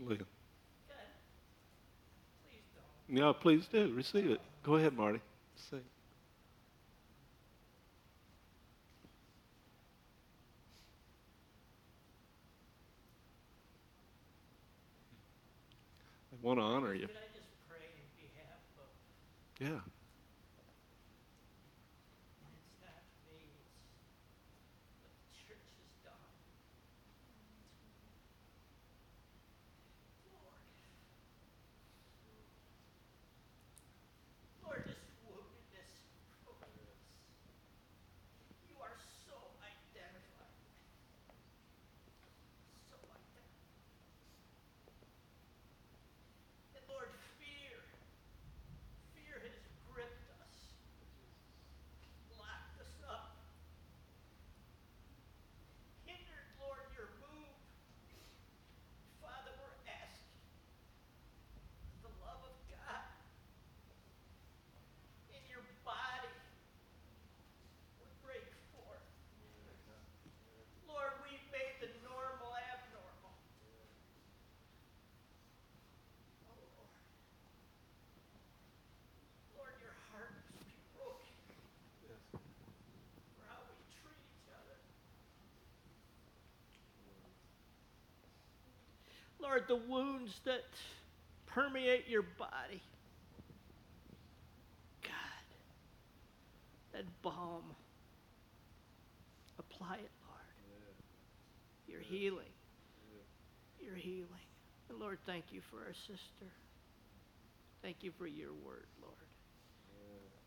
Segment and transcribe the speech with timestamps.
[0.00, 0.18] Leah.
[0.18, 0.26] Good.
[2.44, 3.16] Please don't.
[3.18, 3.92] Yeah, please do.
[3.94, 4.40] Receive it.
[4.62, 5.20] Go ahead, Marty.
[5.70, 5.80] Sing.
[16.32, 17.06] I want to honor you.
[17.06, 18.88] Could I just pray in behalf of,
[19.58, 19.80] Yeah.
[22.52, 23.40] it's not me,
[24.60, 26.30] it's what the church has done.
[30.30, 30.62] Lord.
[34.62, 35.90] Lord, this woundedness
[36.44, 36.70] proves
[38.70, 40.52] you are so identified.
[42.90, 43.66] So identified.
[46.76, 47.78] And Lord, fear,
[49.14, 50.56] fear has gripped us,
[52.38, 53.38] locked us up,
[56.04, 57.54] hindered, Lord, your move.
[59.22, 60.42] Father, we're asking
[62.02, 63.04] the love of God
[65.32, 66.32] in your body
[68.00, 69.04] would break forth.
[70.88, 73.34] Lord, we've made the normal abnormal.
[76.46, 76.96] Oh, Lord.
[79.58, 81.34] Lord, your heart must be broken
[82.00, 82.14] for
[83.50, 84.78] how we treat each other.
[89.46, 90.64] Lord, the wounds that
[91.46, 92.82] permeate your body.
[95.02, 95.46] God,
[96.92, 97.62] that balm.
[99.58, 100.40] Apply it, Lord.
[101.86, 102.44] You're healing.
[103.80, 104.26] You're healing.
[104.88, 106.50] And Lord, thank you for our sister.
[107.82, 109.14] Thank you for your word, Lord.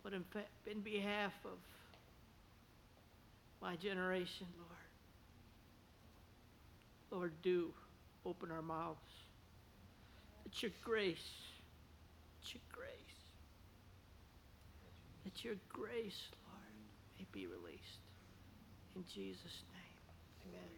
[0.03, 0.25] But in,
[0.69, 1.57] in behalf of
[3.61, 4.47] my generation,
[7.11, 7.73] Lord, Lord, do
[8.25, 8.99] open our mouths.
[10.45, 11.31] It's your grace,
[12.41, 12.89] It's your grace,
[15.25, 16.75] that your grace, Lord,
[17.19, 18.01] may be released.
[18.95, 20.69] In Jesus' name, amen.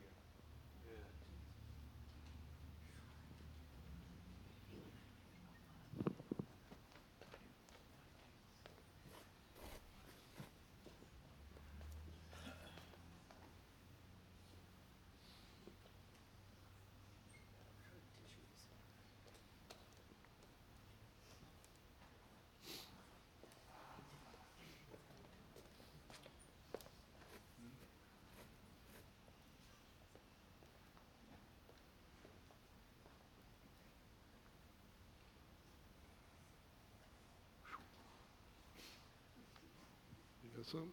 [40.44, 40.90] You got something?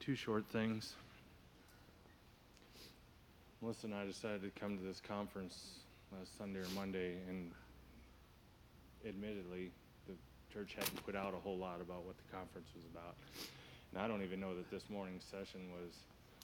[0.00, 0.94] Two short things.
[3.60, 5.80] Melissa and I decided to come to this conference
[6.16, 7.50] last Sunday or Monday, and
[9.06, 9.70] admittedly,
[10.06, 10.14] the
[10.52, 13.16] church hadn't put out a whole lot about what the conference was about.
[13.92, 15.92] And I don't even know that this morning's session was,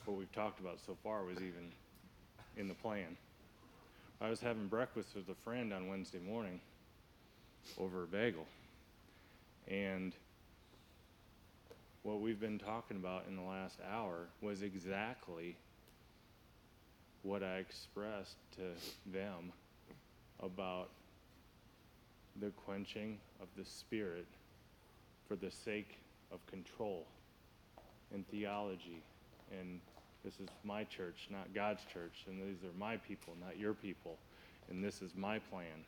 [0.05, 1.71] what we've talked about so far was even
[2.57, 3.17] in the plan.
[4.21, 6.61] I was having breakfast with a friend on Wednesday morning
[7.79, 8.47] over a bagel.
[9.69, 10.13] And
[12.03, 15.57] what we've been talking about in the last hour was exactly
[17.23, 18.63] what I expressed to
[19.11, 19.53] them
[20.41, 20.91] about
[22.41, 24.27] the quenching of the spirit
[25.27, 25.99] for the sake
[26.31, 27.07] of control
[28.13, 29.03] and theology.
[29.59, 29.81] And
[30.25, 34.17] this is my church, not God's church, and these are my people, not your people.
[34.71, 35.85] And this is my plan.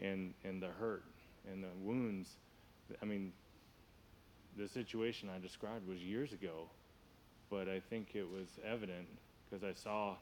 [0.00, 1.04] And and the hurt
[1.50, 2.28] and the wounds,
[3.00, 3.32] I mean,
[4.56, 6.68] the situation I described was years ago,
[7.50, 9.06] but I think it was evident
[9.48, 10.14] because I saw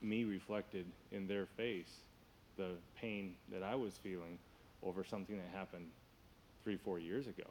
[0.00, 1.92] me reflected in their face
[2.56, 2.70] the
[3.00, 4.38] pain that I was feeling
[4.82, 5.86] over something that happened
[6.64, 7.44] three, four years ago.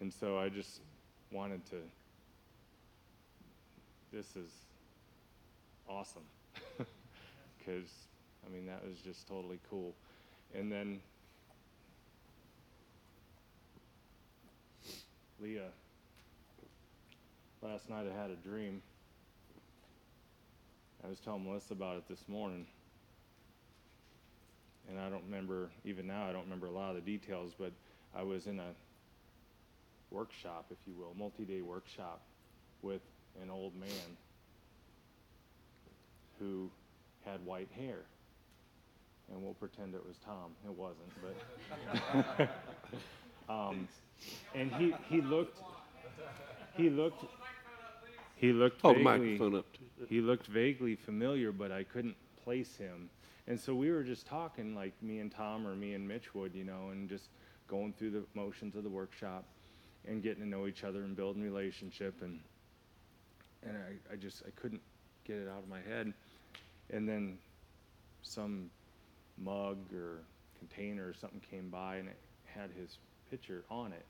[0.00, 0.80] And so I just
[1.32, 1.76] wanted to,
[4.12, 4.50] this is
[5.88, 6.22] awesome.
[7.58, 7.90] Because,
[8.46, 9.92] I mean, that was just totally cool.
[10.54, 11.00] And then
[15.38, 15.68] Leah,
[17.60, 18.80] last night I had a dream.
[21.04, 22.66] I was telling Melissa about it this morning.
[24.88, 27.72] And I don't remember, even now, I don't remember a lot of the details, but
[28.16, 28.70] I was in a
[30.10, 32.22] workshop, if you will, multi day workshop
[32.80, 33.02] with
[33.42, 34.16] an old man
[36.38, 36.70] who
[37.24, 38.00] had white hair.
[39.30, 40.52] And we'll pretend it was Tom.
[40.64, 41.12] It wasn't,
[42.38, 42.50] but.
[43.52, 43.88] um,
[44.54, 45.58] and he, he looked
[46.76, 47.24] he looked
[48.36, 49.36] he looked the vaguely,
[50.08, 53.10] he looked vaguely familiar, but I couldn't place him.
[53.48, 56.54] And so we were just talking, like me and Tom or me and Mitch would,
[56.54, 57.30] you know, and just
[57.66, 59.44] going through the motions of the workshop
[60.06, 62.22] and getting to know each other and building relationship.
[62.22, 62.40] And
[63.66, 64.82] and I, I just I couldn't
[65.24, 66.12] get it out of my head.
[66.90, 67.38] And then
[68.22, 68.70] some
[69.36, 70.20] mug or
[70.58, 72.98] container or something came by and it had his
[73.30, 74.06] picture on it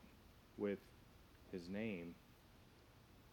[0.57, 0.79] with
[1.53, 2.15] his name.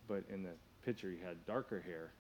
[0.08, 0.52] But in the
[0.84, 2.12] picture, he had darker hair.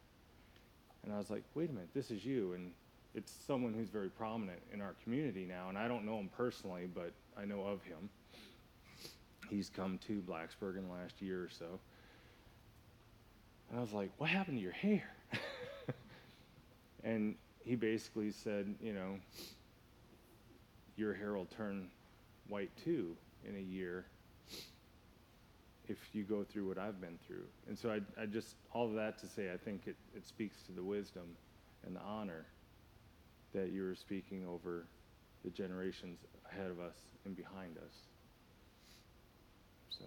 [1.03, 2.53] And I was like, wait a minute, this is you.
[2.53, 2.71] And
[3.13, 5.69] it's someone who's very prominent in our community now.
[5.69, 8.09] And I don't know him personally, but I know of him.
[9.49, 11.79] He's come to Blacksburg in the last year or so.
[13.75, 15.03] And I was like, what happened to your hair?
[17.03, 17.35] and
[17.65, 19.19] he basically said, you know,
[20.95, 21.89] your hair will turn
[22.47, 24.05] white too in a year
[25.89, 27.43] if you go through what I've been through.
[27.67, 30.61] And so I, I just, all of that to say, I think it, it speaks
[30.67, 31.35] to the wisdom
[31.85, 32.45] and the honor
[33.53, 34.85] that you were speaking over
[35.43, 36.19] the generations
[36.49, 36.95] ahead of us
[37.25, 37.93] and behind us.
[39.89, 40.05] So.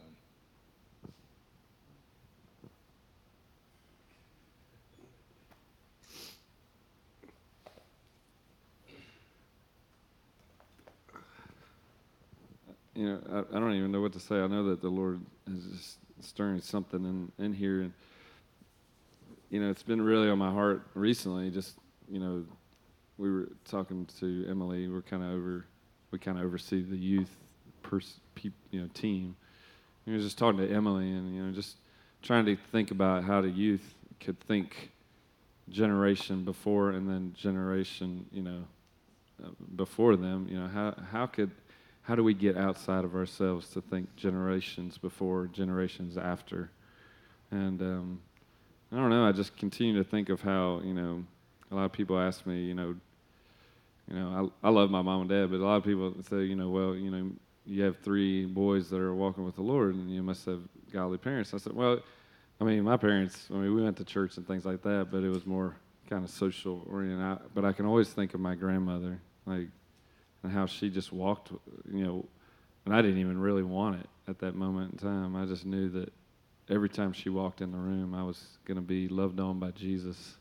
[12.99, 14.41] You know, I, I don't even know what to say.
[14.41, 17.83] I know that the Lord is just stirring something in, in here.
[17.83, 17.93] And,
[19.51, 21.49] you know, it's been really on my heart recently.
[21.51, 21.77] Just,
[22.11, 22.45] you know,
[23.17, 24.89] we were talking to Emily.
[24.89, 25.65] We're kind of over,
[26.11, 27.31] we kind of oversee the youth
[27.85, 29.37] pers- peop, you know, team.
[30.05, 31.77] We were just talking to Emily and, you know, just
[32.21, 34.91] trying to think about how the youth could think
[35.71, 38.65] generation before and then generation, you know,
[39.45, 40.49] uh, before them.
[40.51, 41.53] You know, how, how could,
[42.09, 46.71] how do we get outside of ourselves to think generations before, generations after?
[47.51, 48.21] And um,
[48.91, 49.29] I don't know.
[49.29, 51.23] I just continue to think of how you know
[51.71, 52.97] a lot of people ask me, you know,
[54.11, 56.45] you know, I, I love my mom and dad, but a lot of people say,
[56.45, 57.31] you know, well, you know,
[57.67, 61.19] you have three boys that are walking with the Lord, and you must have godly
[61.19, 61.53] parents.
[61.53, 62.01] I said, well,
[62.59, 63.49] I mean, my parents.
[63.51, 65.77] I mean, we went to church and things like that, but it was more
[66.09, 67.23] kind of social oriented.
[67.23, 69.69] I, but I can always think of my grandmother, like
[70.43, 71.51] and how she just walked,
[71.93, 72.25] you know,
[72.85, 75.37] and I didn't even really want it at that moment in time.
[75.37, 76.13] I just knew that
[76.71, 79.71] every time she walked in the room, I was going to be loved on by
[79.73, 80.37] Jesus,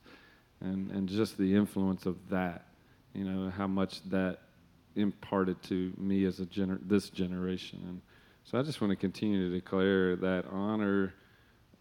[0.61, 2.65] and and just the influence of that,
[3.13, 4.39] you know, how much that
[4.95, 8.01] imparted to me as a gener- this generation, and
[8.43, 11.13] so I just want to continue to declare that honor,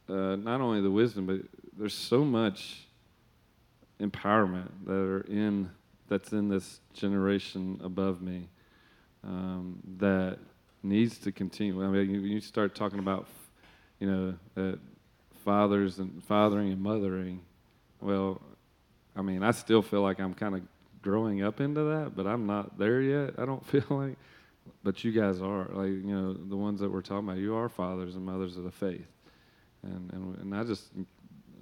[0.09, 1.43] uh, not only the wisdom, but
[1.79, 2.89] there's so much
[4.01, 5.71] empowerment that are in
[6.09, 8.49] that's in this generation above me
[9.25, 10.39] um, that
[10.83, 11.85] needs to continue.
[11.85, 13.27] I mean, you, start talking about,
[13.99, 14.79] you know,
[15.45, 17.41] fathers and fathering and mothering.
[18.01, 18.41] Well,
[19.17, 20.63] I mean, I still feel like I'm kind of
[21.03, 23.35] growing up into that, but I'm not there yet.
[23.39, 24.17] I don't feel like,
[24.83, 25.69] but you guys are.
[25.73, 28.65] Like, you know, the ones that we're talking about, you are fathers and mothers of
[28.65, 29.07] the faith,
[29.83, 30.91] and and and I just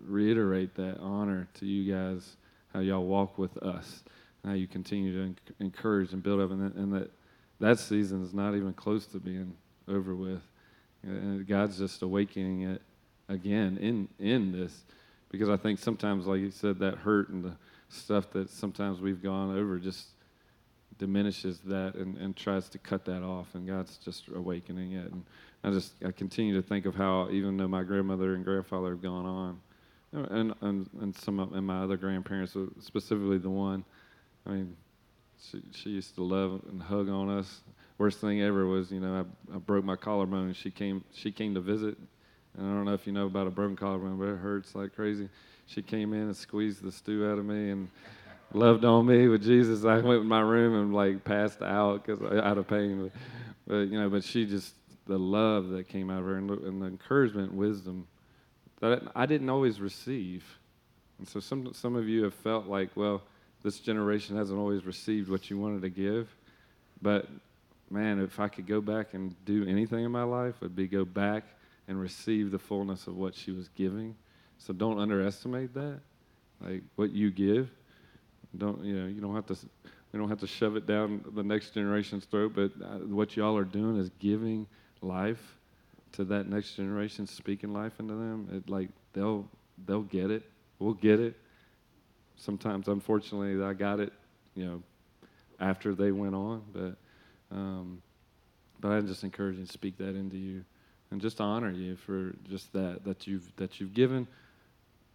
[0.07, 2.37] reiterate that honor to you guys,
[2.73, 4.03] how y'all walk with us
[4.45, 7.11] how you continue to encourage and build up, and, that, and that
[7.61, 9.55] that season is not even close to being
[9.89, 10.43] over with.
[11.03, 12.83] And God's just awakening it
[13.29, 14.85] again in in this,
[15.31, 17.57] because I think sometimes, like you said, that hurt and the
[17.89, 20.09] stuff that sometimes we've gone over just
[20.99, 25.11] diminishes that and, and tries to cut that off, and God's just awakening it.
[25.11, 25.25] And
[25.63, 29.03] I just I continue to think of how even though my grandmother and grandfather have
[29.03, 29.61] gone on,
[30.13, 33.85] and and, and some of and my other grandparents, uh, specifically the one
[34.47, 34.77] I mean,
[35.51, 37.61] she, she used to love and hug on us.
[37.99, 40.53] Worst thing ever was, you know, I, I broke my collarbone.
[40.55, 41.97] She came, she came to visit.
[42.57, 44.95] And I don't know if you know about a broken collarbone, but it hurts like
[44.95, 45.29] crazy.
[45.67, 47.89] She came in and squeezed the stew out of me and
[48.53, 49.85] loved on me with Jesus.
[49.85, 53.05] I went in my room and like passed out because out of pain.
[53.05, 53.21] But,
[53.67, 54.75] but, you know, but she just
[55.07, 58.07] the love that came out of her and and the encouragement, wisdom
[58.81, 60.45] that I didn't always receive.
[61.19, 63.23] And so some some of you have felt like, well
[63.65, 66.29] this generation hasn't always received what you wanted to give.
[67.03, 67.27] But
[67.91, 71.05] man, if I could go back and do anything in my life, it'd be go
[71.05, 71.45] back
[71.89, 74.15] and receive the fullness of what she was giving.
[74.59, 76.01] So don't underestimate that.
[76.61, 77.71] Like what you give,
[78.57, 79.07] don't you know?
[79.07, 79.57] You don't have to.
[80.13, 82.53] We don't have to shove it down the next generation's throat.
[82.55, 84.67] But uh, what y'all are doing is giving
[85.01, 85.57] life
[86.13, 88.49] to that next generation, speaking life into them.
[88.53, 89.49] It like they'll
[89.87, 90.45] they'll get it.
[90.79, 91.35] We'll get it
[92.37, 94.13] sometimes, unfortunately, I got it,
[94.55, 94.83] you know,
[95.61, 96.63] after they went on.
[96.73, 96.97] But,
[97.55, 98.03] um,
[98.81, 100.65] but I just encourage you to speak that into you,
[101.11, 104.27] and just honor you for just that that you've that you've given.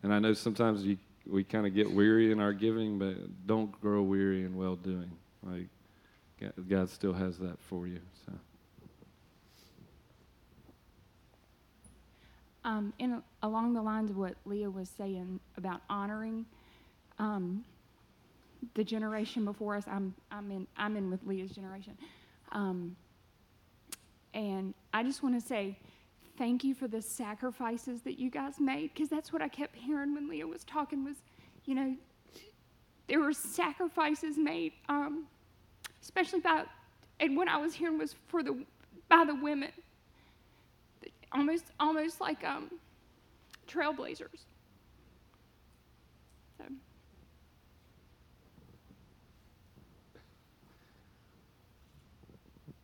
[0.01, 0.97] And I know sometimes you,
[1.27, 5.11] we kind of get weary in our giving, but don't grow weary in well doing.
[5.43, 5.67] Like
[6.69, 7.99] God, still has that for you.
[8.25, 8.33] So.
[12.63, 16.45] Um, in along the lines of what Leah was saying about honoring
[18.75, 21.97] the generation before us, I'm I'm in I'm in with Leah's generation,
[22.51, 22.95] um,
[24.33, 25.77] and I just want to say
[26.37, 30.15] thank you for the sacrifices that you guys made because that's what I kept hearing
[30.15, 31.17] when Leah was talking was,
[31.65, 31.95] you know,
[33.09, 35.25] there were sacrifices made, um,
[36.01, 36.63] especially by,
[37.19, 38.63] and what I was hearing was for the
[39.09, 39.71] by the women
[41.31, 42.69] almost almost like um,
[43.67, 44.45] trailblazers.
[46.57, 46.65] So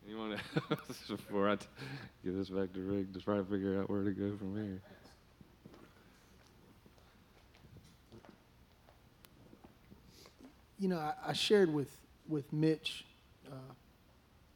[0.06, 0.38] Anyone
[0.70, 1.66] else before I t-
[2.24, 4.80] give this back to Rick to try to figure out where to go from here?
[10.78, 11.90] You know, I, I shared with
[12.28, 13.04] with Mitch
[13.50, 13.72] uh,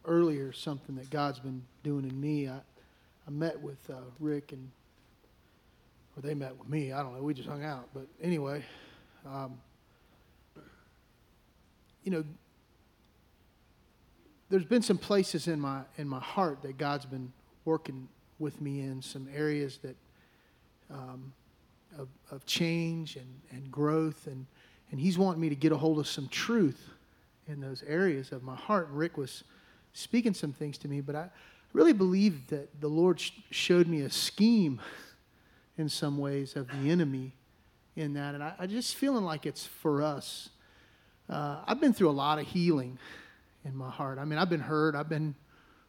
[0.04, 2.48] earlier something that God's been doing in me.
[2.48, 2.60] I
[3.26, 4.70] I met with uh, Rick and
[6.16, 6.92] or they met with me.
[6.92, 7.22] I don't know.
[7.22, 7.88] We just hung out.
[7.92, 8.64] But anyway,
[9.26, 9.58] um,
[12.04, 12.24] you know,
[14.50, 17.32] there's been some places in my in my heart that God's been
[17.64, 19.96] working with me in some areas that
[20.90, 21.32] um,
[21.96, 24.46] of, of change and, and growth and
[24.90, 26.88] and he's wanting me to get a hold of some truth
[27.46, 28.88] in those areas of my heart.
[28.88, 29.44] And Rick was
[29.92, 31.28] speaking some things to me, but I
[31.72, 34.80] really believe that the Lord sh- showed me a scheme
[35.78, 37.34] in some ways of the enemy
[37.94, 38.34] in that.
[38.34, 40.48] And I, I just feeling like it's for us.
[41.28, 42.98] Uh, I've been through a lot of healing
[43.64, 44.18] in my heart.
[44.18, 44.94] I mean, I've been hurt.
[44.94, 45.34] I've been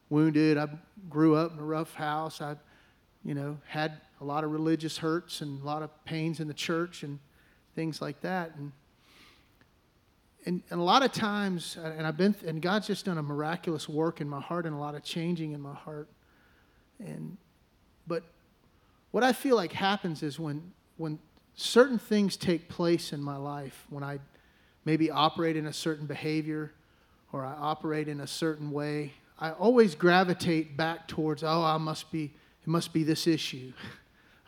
[0.09, 0.57] wounded.
[0.57, 0.67] I
[1.09, 2.41] grew up in a rough house.
[2.41, 2.55] I,
[3.23, 6.53] you know, had a lot of religious hurts and a lot of pains in the
[6.53, 7.19] church and
[7.75, 8.55] things like that.
[8.55, 8.71] And
[10.45, 13.23] and, and a lot of times, uh, and I've been, and God's just done a
[13.23, 16.07] miraculous work in my heart and a lot of changing in my heart.
[16.99, 17.37] And,
[18.07, 18.23] but
[19.11, 21.19] what I feel like happens is when, when
[21.53, 24.19] certain things take place in my life, when I
[24.83, 26.73] maybe operate in a certain behavior
[27.33, 32.11] or I operate in a certain way, I always gravitate back towards, oh, I must
[32.11, 33.73] be, it must be this issue.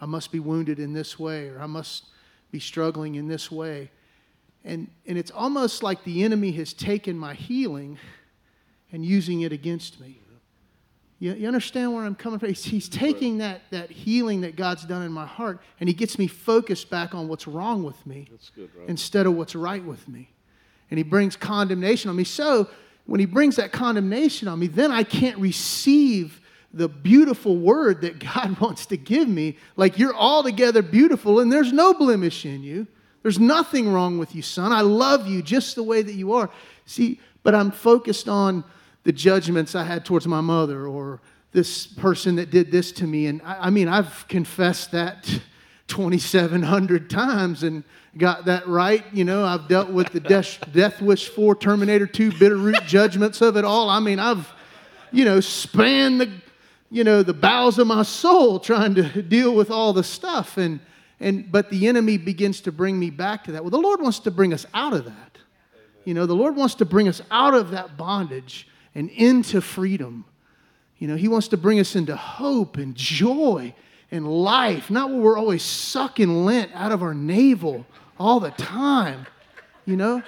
[0.01, 2.05] I must be wounded in this way, or I must
[2.51, 3.89] be struggling in this way.
[4.65, 7.97] And, and it's almost like the enemy has taken my healing
[8.91, 10.19] and using it against me.
[11.23, 12.49] You, you understand where I'm coming from?
[12.49, 16.19] He's, he's taking that, that healing that God's done in my heart and he gets
[16.19, 18.89] me focused back on what's wrong with me good, right?
[18.89, 20.32] instead of what's right with me.
[20.93, 22.23] And he brings condemnation on me.
[22.23, 22.69] So
[23.07, 26.39] when he brings that condemnation on me, then I can't receive
[26.71, 29.57] the beautiful word that God wants to give me.
[29.75, 32.85] Like you're altogether beautiful and there's no blemish in you.
[33.23, 34.71] There's nothing wrong with you, son.
[34.71, 36.51] I love you just the way that you are.
[36.85, 38.63] See, but I'm focused on
[39.03, 41.21] the judgments I had towards my mother or
[41.53, 43.25] this person that did this to me.
[43.25, 45.27] And I, I mean, I've confessed that
[45.93, 47.83] 2,700 times and
[48.17, 49.05] got that right.
[49.13, 53.57] You know, I've dealt with the Death, death Wish 4, Terminator 2, Bitterroot judgments of
[53.57, 53.91] it all.
[53.91, 54.51] I mean, I've,
[55.11, 56.31] you know, spanned the,
[56.89, 60.57] you know, the bowels of my soul trying to deal with all the stuff.
[60.57, 60.79] And,
[61.19, 63.63] and but the enemy begins to bring me back to that.
[63.63, 65.37] Well, the Lord wants to bring us out of that.
[66.05, 70.25] You know, the Lord wants to bring us out of that bondage and into freedom.
[70.97, 73.75] You know, He wants to bring us into hope and joy
[74.13, 77.83] and life, not where we're always sucking lint out of our navel
[78.19, 79.25] all the time.
[79.85, 80.21] You know,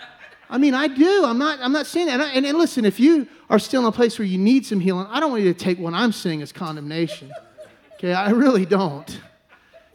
[0.50, 1.24] I mean, I do.
[1.24, 1.60] I'm not.
[1.62, 2.14] I'm not saying that.
[2.14, 4.66] And, I, and, and listen, if you are still in a place where you need
[4.66, 7.32] some healing, I don't want you to take what I'm saying as condemnation.
[7.94, 9.22] Okay, I really don't.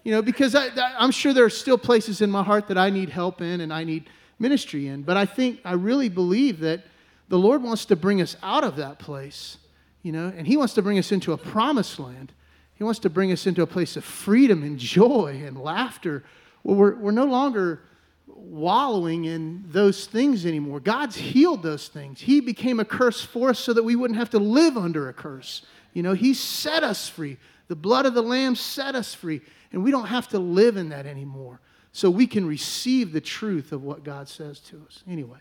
[0.05, 2.91] You know, because I, I'm sure there are still places in my heart that I
[2.91, 5.03] need help in and I need ministry in.
[5.03, 6.85] But I think I really believe that
[7.29, 9.59] the Lord wants to bring us out of that place.
[10.03, 12.33] You know, and He wants to bring us into a promised land.
[12.81, 16.25] He wants to bring us into a place of freedom and joy and laughter
[16.63, 17.83] where we're, we're no longer
[18.27, 20.81] wallowing in those things anymore.
[20.81, 22.23] God's healed those things.
[22.23, 25.13] He became a curse for us so that we wouldn't have to live under a
[25.13, 25.61] curse.
[25.93, 27.37] You know, He set us free.
[27.69, 30.89] The blood of the Lamb set us free, and we don't have to live in
[30.89, 31.61] that anymore.
[31.93, 35.05] So we can receive the truth of what God says to us.
[35.07, 35.37] Anyway.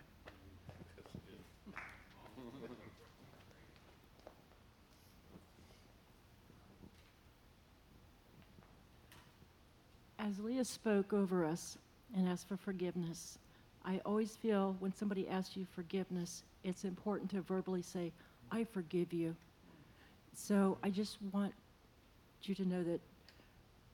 [10.20, 11.78] As Leah spoke over us
[12.16, 13.40] and asked for forgiveness,
[13.86, 18.12] I always feel when somebody asks you forgiveness, it's important to verbally say,
[18.52, 19.34] I forgive you.
[20.34, 21.54] So I just want
[22.44, 23.00] you to know that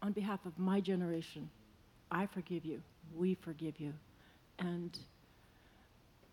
[0.01, 1.49] on behalf of my generation,
[2.11, 2.81] I forgive you.
[3.15, 3.93] We forgive you.
[4.59, 4.97] And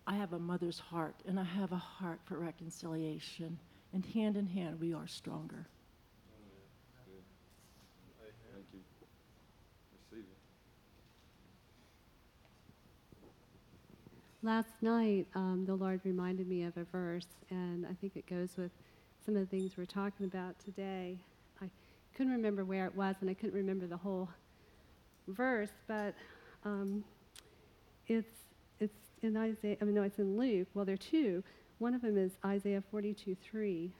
[0.07, 3.59] I have a mother's heart, and I have a heart for reconciliation.
[3.93, 5.67] And hand in hand, we are stronger.
[8.53, 8.79] Thank you.
[10.11, 10.37] Receive it.
[14.45, 18.57] Last night, um, the Lord reminded me of a verse, and I think it goes
[18.57, 18.71] with
[19.25, 21.17] some of the things we're talking about today.
[21.61, 21.69] I
[22.13, 24.27] couldn't remember where it was, and I couldn't remember the whole
[25.29, 26.13] verse, but
[26.65, 27.05] um,
[28.07, 28.33] it's
[28.81, 29.77] it's in Isaiah.
[29.81, 30.67] I mean, no, it's in Luke.
[30.73, 31.41] Well, there are two.
[31.77, 33.91] One of them is Isaiah 42:3,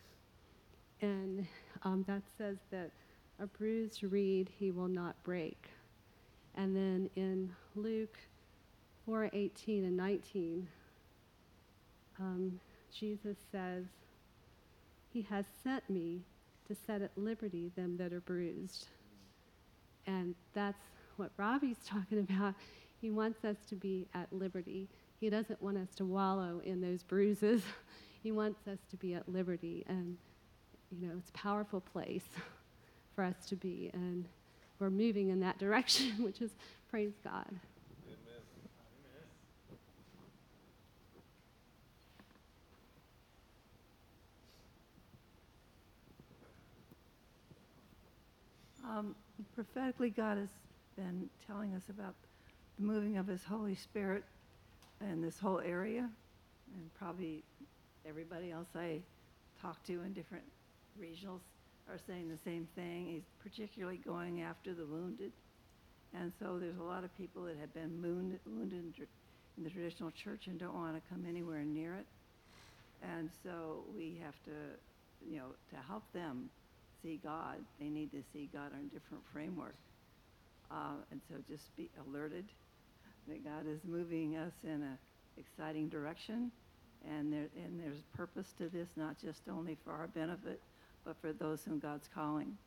[1.00, 1.48] and
[1.84, 2.92] um, that says that
[3.40, 5.70] a bruised reed he will not break.
[6.54, 8.18] And then in Luke
[9.06, 10.68] 4 18 and 19,
[12.20, 12.60] um,
[12.98, 13.86] Jesus says,
[15.12, 16.22] He has sent me
[16.68, 18.88] to set at liberty them that are bruised.
[20.08, 20.86] And that's
[21.18, 22.56] what Robbie's talking about.
[23.02, 24.88] He wants us to be at liberty.
[25.20, 27.62] He doesn't want us to wallow in those bruises.
[28.24, 29.84] he wants us to be at liberty.
[29.88, 30.18] And,
[30.92, 32.26] you know, it's a powerful place
[33.16, 33.90] for us to be.
[33.94, 34.26] And
[34.80, 36.52] we're moving in that direction, which is
[36.90, 37.48] praise God.
[48.94, 49.16] Um,
[49.56, 50.50] prophetically, God has
[50.96, 52.14] been telling us about
[52.78, 54.24] the moving of His Holy Spirit
[55.02, 56.08] in this whole area,
[56.76, 57.44] and probably
[58.08, 59.00] everybody else I
[59.60, 60.44] talk to in different
[61.02, 61.40] regionals
[61.90, 63.08] are saying the same thing.
[63.08, 65.32] He's particularly going after the wounded,
[66.14, 68.94] and so there's a lot of people that have been wounded, wounded in,
[69.58, 72.06] in the traditional church and don't want to come anywhere near it,
[73.02, 74.52] and so we have to,
[75.28, 76.50] you know, to help them
[77.04, 79.76] see God, they need to see God on a different framework.
[80.72, 82.46] Uh, and so just be alerted
[83.28, 84.98] that God is moving us in an
[85.38, 86.52] exciting direction.
[87.08, 90.62] And, there, and there's purpose to this, not just only for our benefit,
[91.06, 92.58] but for those whom God's calling.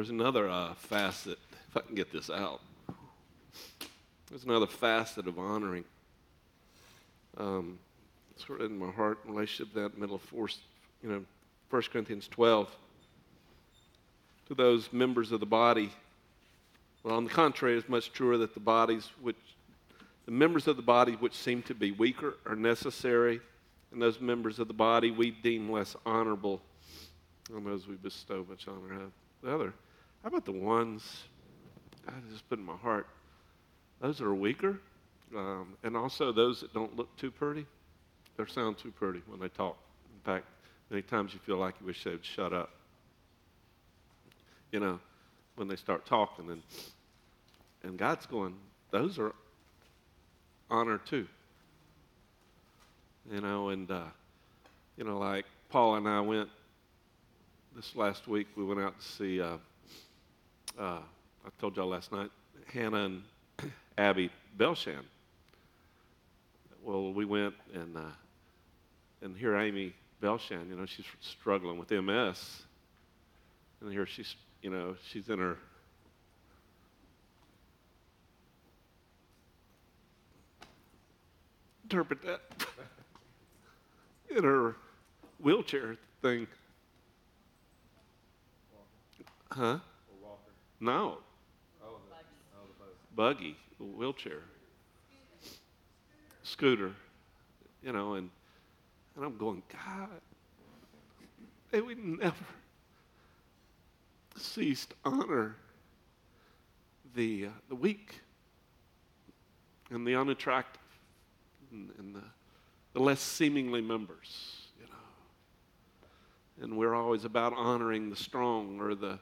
[0.00, 2.62] There's another uh, facet, if I can get this out.
[4.30, 5.84] There's another facet of honoring.
[7.36, 7.78] Um,
[8.38, 10.60] sort of in my heart in relationship to that middle force,
[11.02, 11.22] you know,
[11.68, 12.74] 1 Corinthians 12.
[14.48, 15.90] To those members of the body,
[17.02, 19.36] well, on the contrary, it's much truer that the bodies which,
[20.24, 23.38] the members of the body which seem to be weaker are necessary,
[23.92, 26.62] and those members of the body we deem less honorable,
[27.54, 29.10] on those we bestow much honor.
[29.42, 29.74] The other,
[30.22, 31.24] how about the ones,
[32.06, 33.06] I just put in my heart,
[34.00, 34.78] those that are weaker,
[35.34, 37.64] um, and also those that don't look too pretty.
[38.36, 39.78] They sound too pretty when they talk.
[40.14, 40.46] In fact,
[40.90, 42.70] many times you feel like you wish they'd shut up.
[44.72, 45.00] You know,
[45.56, 46.62] when they start talking, and
[47.82, 48.54] and God's going,
[48.90, 49.34] those are
[50.70, 51.26] honor too.
[53.30, 54.04] You know, and uh,
[54.96, 56.48] you know, like Paul and I went
[57.74, 58.48] this last week.
[58.54, 59.40] We went out to see.
[59.40, 59.56] Uh,
[60.78, 62.30] uh, I told y'all last night,
[62.72, 63.22] Hannah and
[63.98, 65.04] Abby Belshan.
[66.82, 68.00] Well, we went and uh,
[69.22, 72.62] and here Amy Belshan, you know, she's struggling with MS,
[73.80, 75.56] and here she's, you know, she's in her
[81.90, 82.40] interpret that
[84.36, 84.76] in her
[85.40, 86.46] wheelchair thing.
[89.50, 89.78] Huh?
[90.80, 91.18] No.
[93.14, 94.40] Buggy, wheelchair,
[96.42, 96.92] scooter,
[97.82, 98.30] you know, and
[99.16, 100.08] and I'm going, God,
[101.72, 102.34] may would never
[104.36, 105.56] cease to honor
[107.14, 108.20] the uh, the weak
[109.90, 110.80] and the unattractive
[111.72, 112.22] and, and the
[112.94, 116.64] the less seemingly members, you know.
[116.64, 119.18] And we're always about honoring the strong or the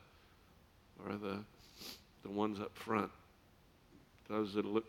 [1.07, 1.39] or the
[2.23, 3.11] the ones up front,
[4.29, 4.85] those that look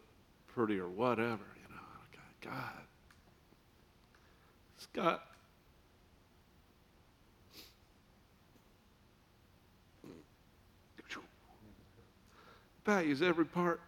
[0.48, 1.82] pretty or whatever, you know.
[2.43, 2.84] God, God.
[4.78, 5.24] Scott.
[12.86, 13.82] Values every part.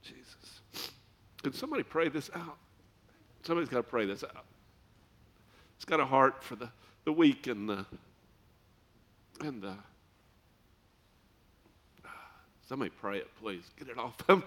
[0.00, 0.60] Jesus.
[1.42, 2.56] Can somebody pray this out?
[3.42, 4.44] Somebody's got to pray this out.
[5.74, 6.68] It's got a heart for the,
[7.04, 7.84] the weak and the
[9.40, 9.74] and the
[12.68, 13.62] somebody pray it, please.
[13.78, 14.44] Get it off of me.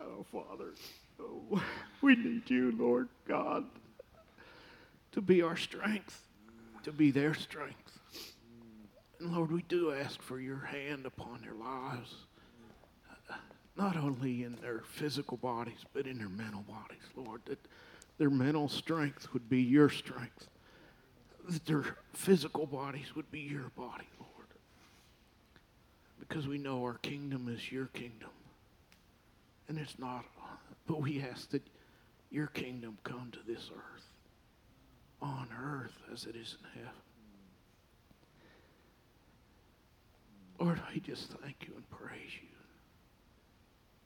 [0.00, 0.72] Oh, Father,
[1.20, 1.62] oh,
[2.02, 3.64] we need you, Lord God,
[5.12, 6.22] to be our strength,
[6.82, 7.98] to be their strength.
[9.20, 12.14] And Lord, we do ask for your hand upon their lives,
[13.78, 17.60] not only in their physical bodies, but in their mental bodies, Lord, that
[18.18, 20.48] their mental strength would be your strength,
[21.48, 24.48] that their physical bodies would be your body, Lord.
[26.18, 28.30] Because we know our kingdom is your kingdom
[29.68, 30.24] and it's not.
[30.86, 31.62] But we ask that
[32.30, 34.06] your kingdom come to this earth,
[35.20, 37.00] on earth as it is in heaven.
[40.58, 42.57] Lord, I just thank you and praise you.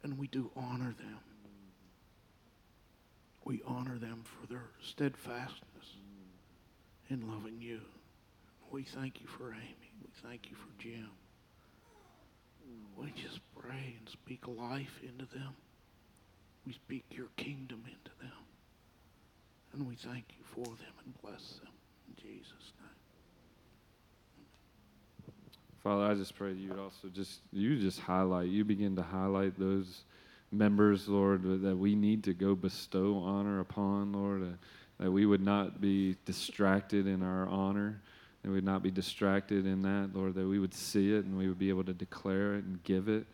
[0.03, 1.19] And we do honor them.
[3.45, 5.97] We honor them for their steadfastness
[7.09, 7.81] in loving you.
[8.71, 9.93] We thank you for Amy.
[10.03, 11.11] We thank you for Jim.
[12.97, 15.55] We just pray and speak life into them.
[16.67, 18.31] We speak your kingdom into them.
[19.73, 21.73] And we thank you for them and bless them.
[22.09, 22.92] In Jesus' name.
[25.83, 29.59] Father, I just pray you would also just you just highlight, you begin to highlight
[29.59, 30.05] those
[30.53, 35.41] members, Lord, that we need to go bestow honor upon, Lord, uh, that we would
[35.41, 38.01] not be distracted in our honor,
[38.43, 41.37] that we would not be distracted in that, Lord, that we would see it and
[41.37, 43.27] we would be able to declare it and give it,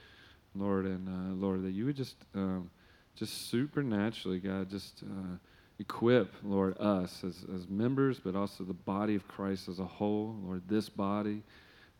[0.54, 2.70] Lord, and uh, Lord, that you would just um,
[3.18, 5.36] just supernaturally, God, just uh,
[5.80, 10.36] equip, Lord, us as, as members, but also the body of Christ as a whole,
[10.44, 11.42] Lord, this body.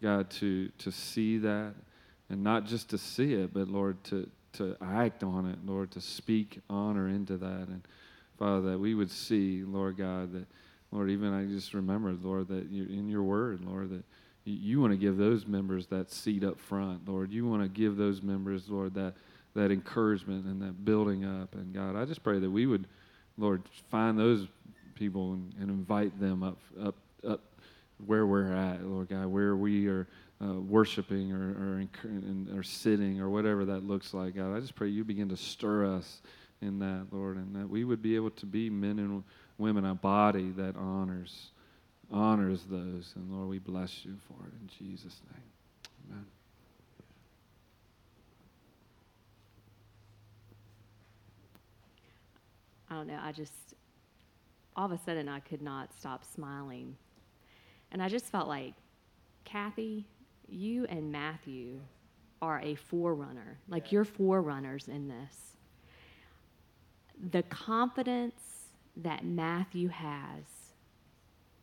[0.02, 1.74] God, to, to see that,
[2.30, 6.00] and not just to see it, but Lord, to, to act on it, Lord, to
[6.00, 7.68] speak honor into that.
[7.68, 7.82] And
[8.38, 10.46] Father, that we would see, Lord God, that,
[10.90, 14.04] Lord, even I just remembered, Lord, that you, in your word, Lord, that
[14.44, 17.30] you, you want to give those members that seat up front, Lord.
[17.32, 19.14] You want to give those members, Lord, that,
[19.54, 21.54] that encouragement and that building up.
[21.54, 22.86] And God, I just pray that we would,
[23.36, 24.46] Lord, find those
[24.94, 26.94] people and, and invite them up, up,
[27.26, 27.40] up
[28.04, 30.06] where we're at, Lord God, where we are
[30.40, 31.86] uh, worshiping or,
[32.52, 34.56] or, or sitting or whatever that looks like, God.
[34.56, 36.20] I just pray you begin to stir us
[36.60, 39.24] in that, Lord, and that we would be able to be men and
[39.58, 41.50] women, a body that honors
[42.10, 43.12] honors those.
[43.16, 45.42] And Lord, we bless you for it in Jesus' name.
[46.10, 46.24] Amen.
[52.90, 53.52] I don't know, I just,
[54.74, 56.96] all of a sudden, I could not stop smiling.
[57.90, 58.74] And I just felt like,
[59.44, 60.06] Kathy,
[60.48, 61.80] you and Matthew
[62.42, 63.58] are a forerunner.
[63.68, 65.56] Like, you're forerunners in this.
[67.32, 68.40] The confidence
[68.96, 70.44] that Matthew has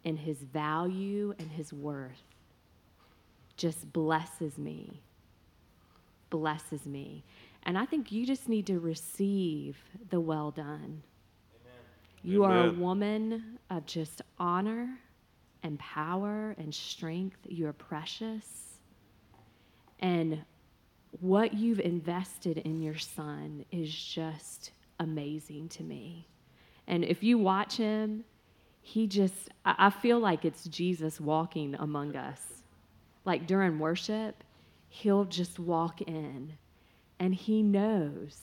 [0.04, 2.24] in his value and his worth
[3.58, 5.02] just blesses me.
[6.30, 7.24] Blesses me.
[7.64, 9.78] And I think you just need to receive
[10.10, 11.02] the well done.
[12.24, 15.00] You are a woman of just honor
[15.66, 17.40] and power and strength.
[17.48, 18.46] You're precious.
[20.00, 20.44] And
[21.22, 26.28] what you've invested in your son is just amazing to me.
[26.88, 28.24] And if you watch him,
[28.84, 32.42] he just, I feel like it's Jesus walking among us.
[33.26, 34.44] Like during worship,
[34.88, 36.54] he'll just walk in
[37.20, 38.38] and he knows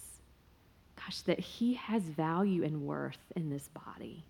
[0.97, 4.25] gosh, that he has value and worth in this body.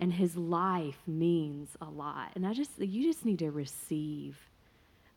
[0.00, 2.32] And his life means a lot.
[2.34, 4.38] And I just, you just need to receive,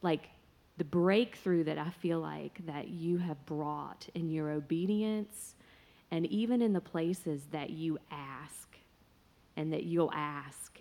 [0.02, 0.30] like,
[0.78, 5.56] the breakthrough that I feel like that you have brought in your obedience
[6.12, 8.78] and even in the places that you ask
[9.56, 10.80] and that you'll ask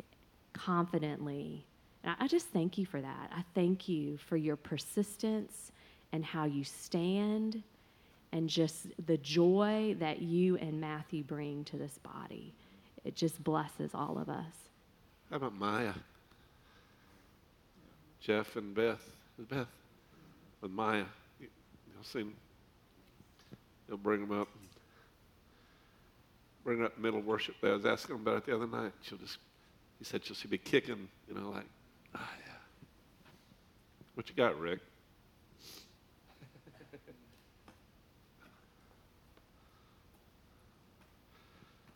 [0.53, 1.67] confidently.
[2.03, 3.33] And I I just thank you for that.
[3.35, 5.73] I thank you for your persistence
[6.13, 7.63] and how you stand
[8.33, 12.55] and just the joy that you and Matthew bring to this body.
[13.05, 14.55] It just blesses all of us.
[15.31, 15.93] How about Maya?
[18.21, 19.03] Jeff and Beth.
[19.49, 19.67] Beth
[20.61, 21.05] with Maya.
[21.41, 21.49] You-
[21.95, 22.27] You'll see.
[23.89, 24.49] You'll bring them up.
[26.65, 27.57] Bring up middle worship.
[27.63, 28.93] I was asking about it the other night.
[29.03, 29.39] She'll just,
[29.99, 31.67] he said she'll be kicking, you know, like,
[32.15, 32.53] ah, yeah.
[34.15, 34.79] What you got, Rick?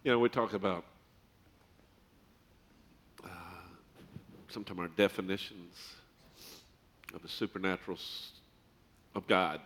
[0.03, 0.85] You know, we talk about
[4.57, 5.77] sometimes our definitions
[7.13, 7.99] of the supernatural
[9.15, 9.61] of God.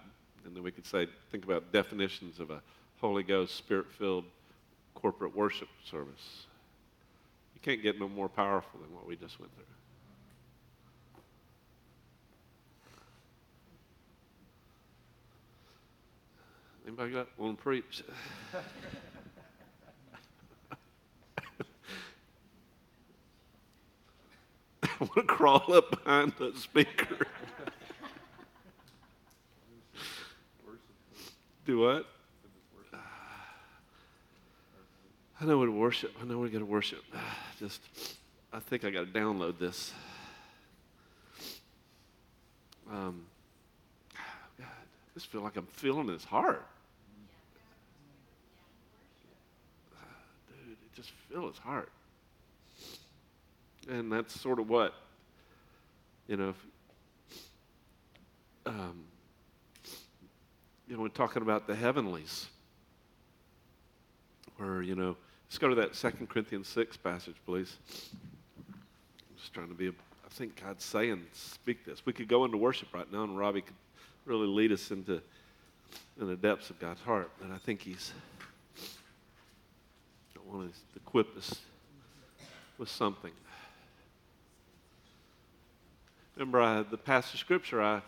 [0.44, 2.60] And then we could say, think about definitions of a
[3.00, 4.24] Holy Ghost, spirit filled
[4.96, 6.46] corporate worship service.
[7.54, 9.64] You can't get no more powerful than what we just went through.
[16.84, 18.02] Anybody got one preach?
[25.00, 27.26] I want to crawl up behind the speaker.
[31.64, 32.06] Do what?
[35.40, 36.14] I know where to worship.
[36.20, 37.02] I know where to go to worship.
[37.58, 37.80] Just,
[38.52, 39.94] I think I got to download this.
[42.92, 43.24] Um,
[44.58, 46.66] God, I just feel like I'm feeling his heart.
[50.66, 51.88] Dude, just feel his heart.
[53.90, 54.94] And that's sort of what,
[56.28, 56.54] you know,
[58.64, 59.02] um,
[60.86, 62.46] you know, we're talking about the heavenlies,
[64.58, 65.16] where, you know,
[65.48, 67.76] let's go to that Second Corinthians 6 passage, please.
[68.62, 72.06] I'm just trying to be, a, I think God's saying, speak this.
[72.06, 73.74] We could go into worship right now, and Robbie could
[74.24, 75.20] really lead us into
[76.20, 77.30] in the depths of God's heart.
[77.42, 78.12] And I think He's
[80.36, 81.60] I want to equip us
[82.78, 83.32] with something.
[86.36, 88.02] Remember, I, the passage of scripture I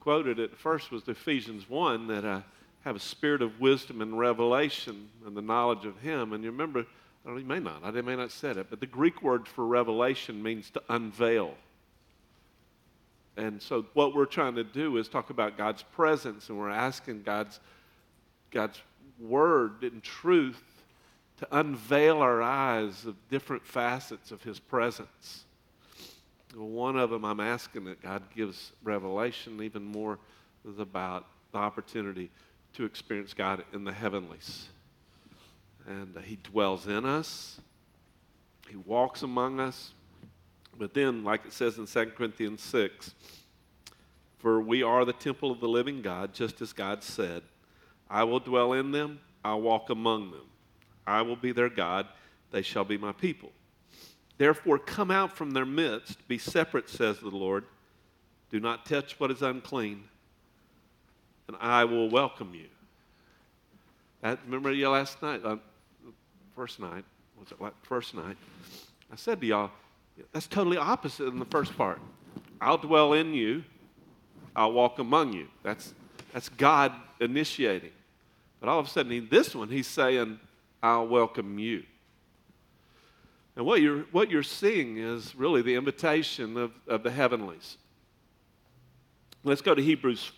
[0.00, 2.42] quoted at first was Ephesians 1 that I
[2.84, 6.32] have a spirit of wisdom and revelation and the knowledge of Him.
[6.32, 6.86] And you remember,
[7.26, 10.42] I you may not, I may not said it, but the Greek word for revelation
[10.42, 11.54] means to unveil.
[13.36, 17.22] And so, what we're trying to do is talk about God's presence, and we're asking
[17.22, 17.60] God's,
[18.50, 18.80] God's
[19.18, 20.62] word and truth
[21.38, 25.44] to unveil our eyes of different facets of His presence.
[26.54, 30.18] One of them I'm asking that God gives revelation, even more
[30.68, 32.30] is about the opportunity
[32.74, 34.68] to experience God in the heavenlies.
[35.86, 37.60] And uh, He dwells in us,
[38.68, 39.92] He walks among us.
[40.78, 43.14] But then, like it says in 2 Corinthians 6,
[44.38, 47.42] for we are the temple of the living God, just as God said,
[48.08, 50.46] I will dwell in them, I'll walk among them.
[51.06, 52.06] I will be their God,
[52.50, 53.52] they shall be my people.
[54.40, 57.62] Therefore, come out from their midst, be separate, says the Lord.
[58.50, 60.04] Do not touch what is unclean,
[61.46, 62.64] and I will welcome you.
[64.22, 65.56] That, remember you last night, uh,
[66.56, 67.04] first night,
[67.38, 68.38] was it like first night?
[69.12, 69.70] I said to y'all,
[70.32, 72.00] that's totally opposite in the first part.
[72.62, 73.62] I'll dwell in you,
[74.56, 75.48] I'll walk among you.
[75.62, 75.92] That's,
[76.32, 77.92] that's God initiating.
[78.58, 80.40] But all of a sudden, in this one, he's saying,
[80.82, 81.82] I'll welcome you.
[83.60, 87.76] And what you're, what you're seeing is really the invitation of, of the heavenlies.
[89.44, 90.32] Let's go to Hebrews,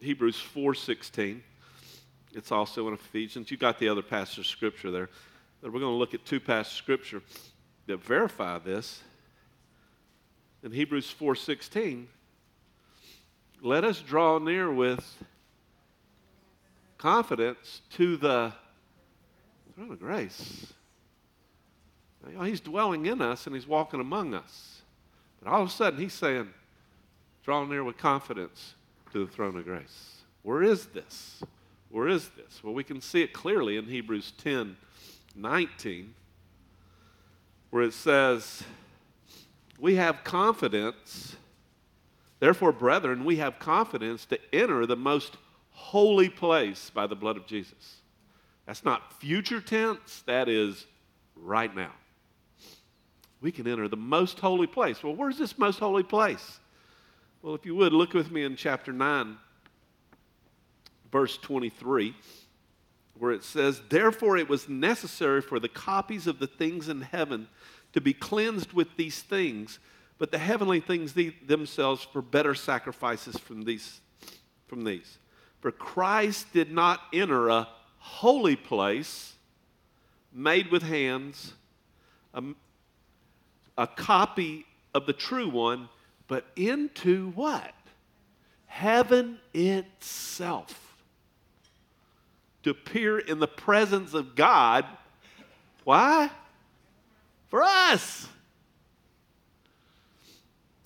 [0.00, 1.42] Hebrews 4.16.
[2.34, 3.52] It's also in Ephesians.
[3.52, 5.08] You got the other passage of Scripture there.
[5.62, 7.22] We're going to look at two passages of Scripture
[7.86, 9.00] that verify this.
[10.64, 12.06] In Hebrews 4.16,
[13.62, 15.22] let us draw near with
[16.98, 18.52] confidence to the
[19.76, 20.72] throne of grace.
[22.28, 24.82] You know, he's dwelling in us and he's walking among us.
[25.42, 26.48] But all of a sudden, he's saying,
[27.44, 28.74] draw near with confidence
[29.12, 30.18] to the throne of grace.
[30.42, 31.42] Where is this?
[31.90, 32.62] Where is this?
[32.62, 34.76] Well, we can see it clearly in Hebrews 10
[35.34, 36.14] 19,
[37.70, 38.64] where it says,
[39.78, 41.36] We have confidence,
[42.40, 45.36] therefore, brethren, we have confidence to enter the most
[45.70, 48.02] holy place by the blood of Jesus.
[48.66, 50.86] That's not future tense, that is
[51.36, 51.92] right now.
[53.40, 55.02] We can enter the most holy place.
[55.02, 56.58] Well, where's this most holy place?
[57.42, 59.36] Well, if you would, look with me in chapter 9,
[61.12, 62.16] verse 23,
[63.16, 67.48] where it says, Therefore it was necessary for the copies of the things in heaven
[67.92, 69.78] to be cleansed with these things,
[70.18, 74.00] but the heavenly things the- themselves for better sacrifices from these.
[74.66, 75.18] From these.
[75.60, 79.34] For Christ did not enter a holy place
[80.32, 81.54] made with hands,
[82.34, 82.42] a,
[83.78, 85.88] a copy of the true one,
[86.26, 87.72] but into what?
[88.66, 90.96] Heaven itself.
[92.64, 94.84] To appear in the presence of God.
[95.84, 96.28] Why?
[97.46, 98.28] For us.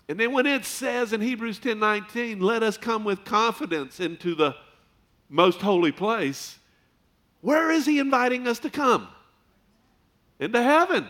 [0.08, 4.34] And then when it says in Hebrews 10 19, let us come with confidence into
[4.34, 4.54] the
[5.30, 6.58] most holy place,
[7.40, 9.08] Where is he inviting us to come?
[10.38, 11.08] Into heaven.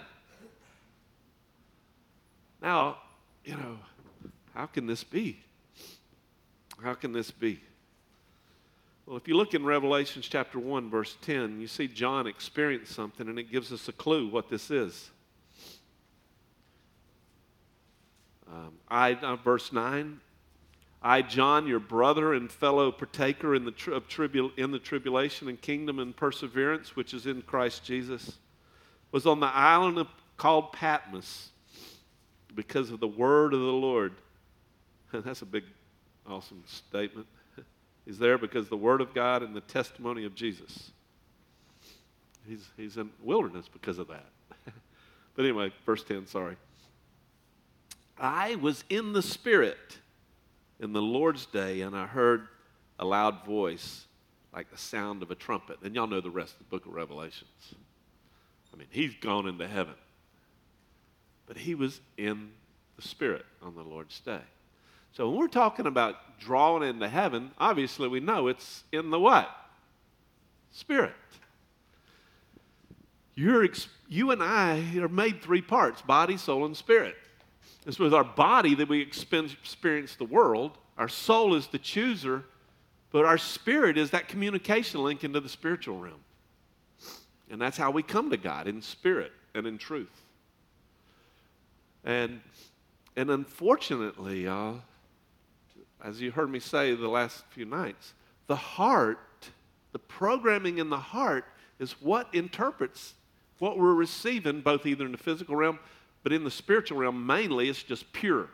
[2.62, 2.98] Now,
[3.44, 3.76] you know,
[4.54, 5.40] how can this be?
[6.80, 7.60] How can this be?
[9.04, 13.28] Well, if you look in Revelations chapter 1, verse 10, you see John experience something,
[13.28, 15.10] and it gives us a clue what this is.
[18.48, 20.20] Um, I, uh, verse 9,
[21.02, 23.98] I, John, your brother and fellow partaker in the, tri-
[24.56, 28.38] in the tribulation and kingdom and perseverance, which is in Christ Jesus,
[29.10, 31.51] was on the island of, called Patmos
[32.54, 34.12] because of the word of the Lord.
[35.12, 35.64] That's a big,
[36.26, 37.26] awesome statement.
[38.04, 40.90] He's there because the word of God and the testimony of Jesus.
[42.46, 44.26] He's, he's in wilderness because of that.
[45.36, 46.56] but anyway, verse 10, sorry.
[48.18, 49.98] I was in the Spirit
[50.80, 52.48] in the Lord's day, and I heard
[52.98, 54.06] a loud voice
[54.52, 55.78] like the sound of a trumpet.
[55.82, 57.74] And y'all know the rest of the book of Revelations.
[58.72, 59.94] I mean, he's gone into heaven.
[61.52, 62.48] But he was in
[62.96, 64.40] the Spirit on the Lord's day.
[65.12, 69.50] So when we're talking about drawing into heaven, obviously we know it's in the what?
[70.70, 71.12] Spirit.
[73.34, 73.68] You're,
[74.08, 77.16] you and I are made three parts body, soul, and spirit.
[77.84, 80.78] It's with our body that we experience the world.
[80.96, 82.44] Our soul is the chooser,
[83.10, 86.24] but our spirit is that communication link into the spiritual realm.
[87.50, 90.22] And that's how we come to God in spirit and in truth.
[92.04, 92.40] And,
[93.16, 94.48] and unfortunately,
[96.02, 98.14] as you heard me say the last few nights,
[98.46, 99.18] the heart,
[99.92, 101.44] the programming in the heart
[101.78, 103.14] is what interprets
[103.62, 105.78] what we're receiving, both either in the physical realm,
[106.24, 108.48] but in the spiritual realm, mainly, it's just pure.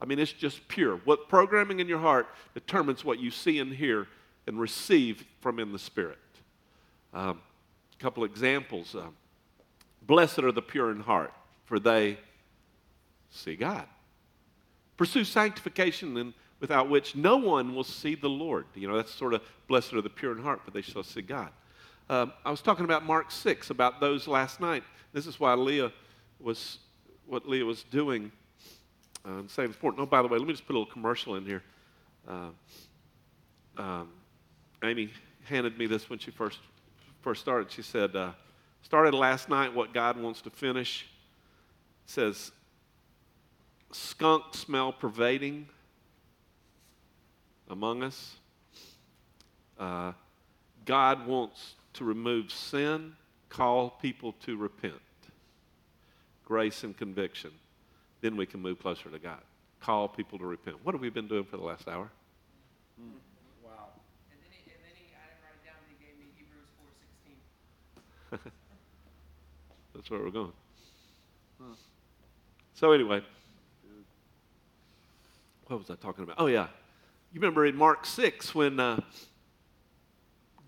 [0.00, 0.98] I mean, it's just pure.
[1.04, 4.06] What programming in your heart determines what you see and hear
[4.46, 6.18] and receive from in the spirit.
[7.12, 7.40] Um,
[7.98, 8.94] a couple examples.
[8.94, 9.16] Um,
[10.02, 11.32] Blessed are the pure in heart,
[11.64, 12.16] for they
[13.36, 13.86] see God.
[14.96, 18.66] Pursue sanctification, and without which no one will see the Lord.
[18.74, 21.22] You know, that's sort of blessed are the pure in heart, but they shall see
[21.22, 21.50] God.
[22.08, 24.84] Um, I was talking about Mark 6, about those last night.
[25.12, 25.92] This is why Leah
[26.40, 26.78] was,
[27.26, 28.32] what Leah was doing
[29.26, 30.00] uh, saying important.
[30.00, 31.62] Oh, by the way, let me just put a little commercial in here.
[32.28, 32.50] Uh,
[33.76, 34.08] um,
[34.84, 35.10] Amy
[35.44, 36.60] handed me this when she first,
[37.22, 37.70] first started.
[37.70, 38.30] She said, uh,
[38.82, 41.06] started last night what God wants to finish.
[42.06, 42.52] Says,
[43.96, 45.68] skunk smell pervading
[47.68, 48.36] among us.
[49.78, 50.12] Uh,
[50.84, 53.14] God wants to remove sin,
[53.48, 54.94] call people to repent.
[56.44, 57.50] Grace and conviction.
[58.20, 59.40] Then we can move closer to God.
[59.80, 60.76] Call people to repent.
[60.84, 62.10] What have we been doing for the last hour?
[63.64, 63.88] Wow.
[64.30, 66.26] And then, he, and then he, I didn't write it down, but he gave me
[66.36, 66.68] Hebrews
[68.32, 68.52] 4.16.
[69.94, 70.52] That's where we're going.
[72.74, 73.22] So anyway,
[75.66, 76.36] what was I talking about?
[76.38, 76.68] Oh yeah,
[77.32, 79.00] you remember in Mark six when uh,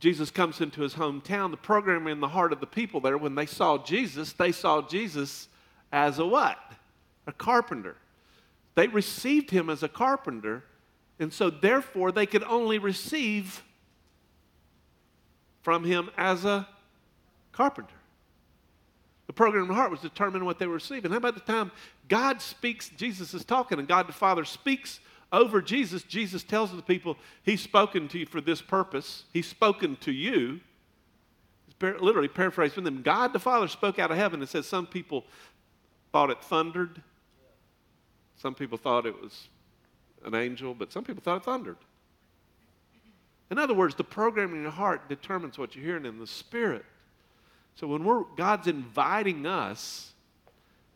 [0.01, 3.35] Jesus comes into his hometown, the program in the heart of the people there, when
[3.35, 5.49] they saw Jesus, they saw Jesus
[5.93, 6.59] as a what?
[7.27, 7.97] A carpenter.
[8.75, 10.63] They received him as a carpenter,
[11.19, 13.63] and so therefore they could only receive
[15.63, 16.69] from him as a
[17.53, 17.95] carpenter.
[19.27, 21.11] The program in the heart was determining what they were receiving.
[21.11, 21.71] How about the time
[22.09, 25.01] God speaks, Jesus is talking, and God the Father speaks
[25.33, 26.03] over Jesus?
[26.03, 29.25] Jesus tells the people, He's spoken to you for this purpose.
[29.33, 30.61] He's spoken to you.
[31.79, 33.03] Par- literally paraphrased from them.
[33.03, 35.25] God the Father spoke out of heaven and said some people
[36.13, 37.03] thought it thundered.
[38.37, 39.49] Some people thought it was
[40.25, 41.77] an angel, but some people thought it thundered.
[43.51, 46.85] In other words, the programming in your heart determines what you're hearing in the spirit.
[47.77, 50.13] So when we're God's inviting us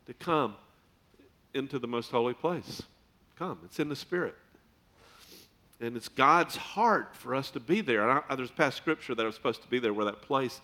[0.05, 0.55] to come
[1.53, 2.81] into the most holy place,
[3.37, 3.59] come.
[3.65, 4.35] It's in the spirit.
[5.79, 8.07] And it's God's heart for us to be there.
[8.07, 10.61] And I, there's past scripture that I was supposed to be there where that place.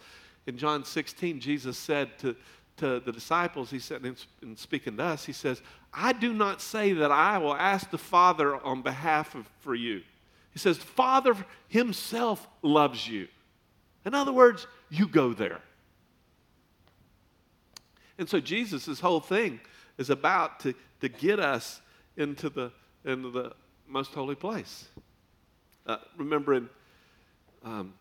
[0.48, 2.36] In John 16, Jesus said to,
[2.78, 5.62] to the disciples, he said, in, in speaking to us, he says,
[5.94, 10.02] I do not say that I will ask the Father on behalf of for you.
[10.52, 11.36] He says, Father
[11.68, 13.28] himself loves you.
[14.06, 15.60] In other words, you go there.
[18.18, 19.60] And so Jesus' whole thing
[20.00, 21.82] is about to, to get us
[22.18, 22.72] into the,
[23.06, 23.52] into the
[23.88, 24.88] most holy place.
[25.86, 26.70] Uh, remember in,
[27.64, 27.93] um,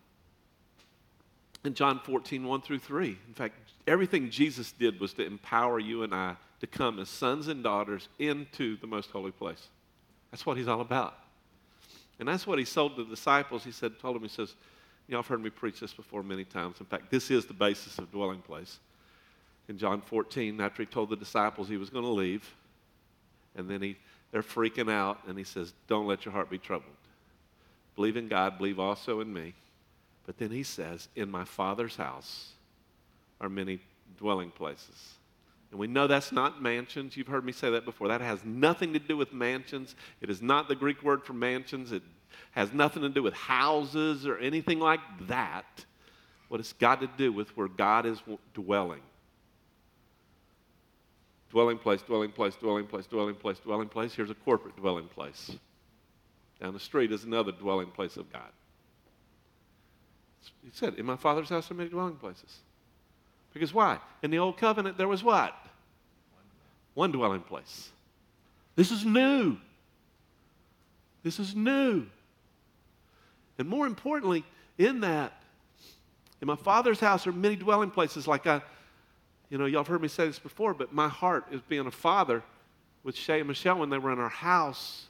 [1.65, 6.03] in John 14, 1 through 3, in fact, everything Jesus did was to empower you
[6.03, 9.67] and I to come as sons and daughters into the most holy place.
[10.31, 11.15] That's what he's all about.
[12.19, 13.63] And that's what he sold the disciples.
[13.63, 14.55] He said, told them, he says,
[15.07, 16.75] Y'all have heard me preach this before many times.
[16.79, 18.77] In fact, this is the basis of dwelling place.
[19.69, 22.53] In John 14, after he told the disciples he was going to leave,
[23.55, 23.97] and then he,
[24.31, 26.91] they're freaking out, and he says, Don't let your heart be troubled.
[27.95, 29.53] Believe in God, believe also in me.
[30.25, 32.53] But then he says, In my Father's house
[33.39, 33.79] are many
[34.17, 35.13] dwelling places.
[35.69, 37.15] And we know that's not mansions.
[37.15, 38.07] You've heard me say that before.
[38.07, 39.95] That has nothing to do with mansions.
[40.19, 41.91] It is not the Greek word for mansions.
[41.91, 42.01] It
[42.51, 45.85] has nothing to do with houses or anything like that.
[46.47, 48.19] What it's got to do with where God is
[48.55, 49.01] dwelling.
[51.51, 54.13] Dwelling place, dwelling place, dwelling place, dwelling place, dwelling place.
[54.13, 55.51] Here's a corporate dwelling place.
[56.61, 58.51] Down the street is another dwelling place of God.
[60.63, 62.57] He said, In my Father's house are many dwelling places.
[63.53, 63.97] Because why?
[64.21, 65.55] In the old covenant, there was what?
[66.93, 67.89] One dwelling place.
[68.75, 69.57] This is new.
[71.23, 72.05] This is new.
[73.57, 74.43] And more importantly,
[74.77, 75.33] in that,
[76.41, 78.61] in my Father's house are many dwelling places, like I,
[79.49, 81.91] you know, y'all have heard me say this before, but my heart is being a
[81.91, 82.43] father
[83.03, 85.07] with Shay and Michelle when they were in our house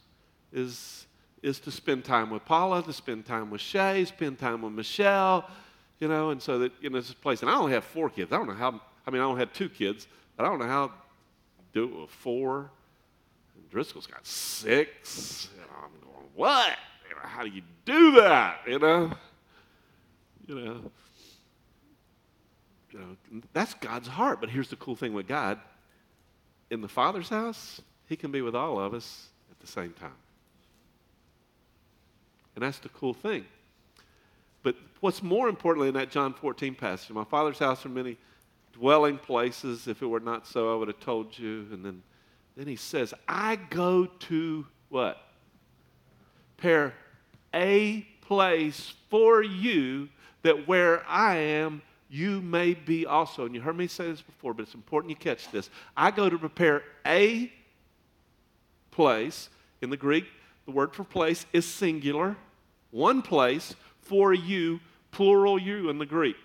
[0.53, 1.05] is,
[1.43, 5.49] is to spend time with Paula, to spend time with Shay, spend time with Michelle,
[5.99, 7.41] you know, and so that, you know, this place.
[7.41, 8.31] And I only have four kids.
[8.31, 10.67] I don't know how, I mean, I only have two kids, but I don't know
[10.67, 10.93] how to
[11.73, 12.71] do it with four.
[13.55, 15.49] And Driscoll's got six.
[15.59, 16.77] And I'm going, what?
[17.09, 18.59] You know, how do you do that?
[18.65, 19.11] You know?
[20.47, 20.91] You know?
[22.99, 24.39] You know, that's God's heart.
[24.41, 25.59] But here's the cool thing with God
[26.69, 30.11] in the Father's house, He can be with all of us at the same time.
[32.55, 33.45] And that's the cool thing.
[34.63, 38.17] But what's more importantly in that John 14 passage, my Father's house are many
[38.73, 39.87] dwelling places.
[39.87, 41.67] If it were not so, I would have told you.
[41.71, 42.03] And then,
[42.57, 45.17] then he says, I go to what?
[46.57, 46.93] Prepare
[47.53, 50.09] a place for you
[50.43, 53.45] that where I am, you may be also.
[53.45, 55.69] And you heard me say this before, but it's important you catch this.
[55.95, 57.51] I go to prepare a
[58.91, 59.49] place.
[59.81, 60.25] In the Greek,
[60.65, 62.35] the word for place is singular,
[62.91, 64.81] one place for you,
[65.11, 66.35] plural you in the Greek.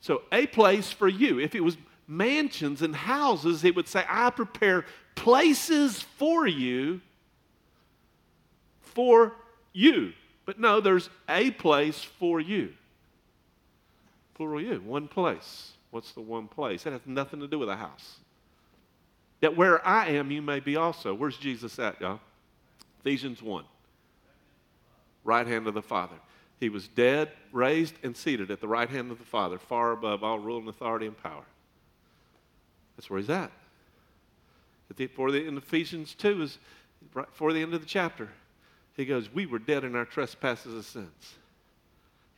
[0.00, 1.38] So, a place for you.
[1.38, 1.76] If it was
[2.08, 7.00] mansions and houses, it would say, I prepare places for you,
[8.80, 9.32] for
[9.72, 10.12] you.
[10.44, 12.72] But no, there's a place for you.
[14.36, 15.72] Plural you, one place.
[15.90, 16.86] What's the one place?
[16.86, 18.18] It has nothing to do with a house.
[19.40, 21.14] That where I am, you may be also.
[21.14, 22.20] Where's Jesus at, y'all?
[23.00, 23.64] Ephesians 1
[25.26, 26.14] right hand of the Father.
[26.60, 30.24] He was dead, raised, and seated at the right hand of the Father, far above
[30.24, 31.44] all rule and authority and power.
[32.96, 33.50] That's where he's at.
[34.94, 35.10] The,
[35.46, 36.58] in Ephesians 2 is
[37.12, 38.28] right for the end of the chapter.
[38.96, 41.34] He goes, We were dead in our trespasses and sins.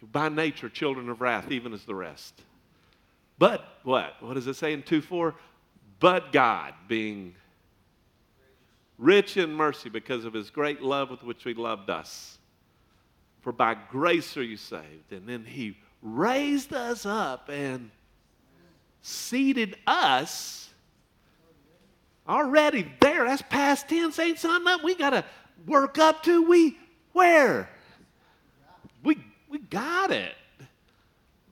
[0.02, 2.34] By nature, children of wrath, even as the rest.
[3.38, 4.14] But what?
[4.20, 5.34] What does it say in 2 4?
[6.00, 7.34] But God, being
[8.96, 12.38] rich in mercy because of his great love with which he loved us
[13.48, 15.10] for by grace are you saved.
[15.10, 17.90] And then he raised us up and
[19.00, 20.68] seated us
[22.28, 23.24] already there.
[23.24, 24.18] That's past tense.
[24.18, 25.24] Ain't something we got to
[25.66, 26.42] work up to.
[26.42, 26.76] We,
[27.12, 27.70] where?
[29.48, 30.34] We, got it.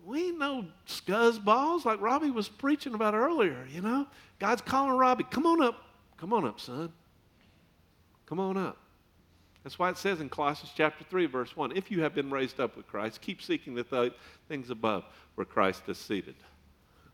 [0.05, 4.07] We ain't no scuzz balls like Robbie was preaching about earlier, you know?
[4.39, 5.83] God's calling Robbie, come on up.
[6.17, 6.93] Come on up, son.
[8.27, 8.77] Come on up.
[9.63, 12.61] That's why it says in Colossians chapter 3, verse 1 if you have been raised
[12.61, 14.13] up with Christ, keep seeking the th-
[14.49, 16.37] things above where Christ is seated.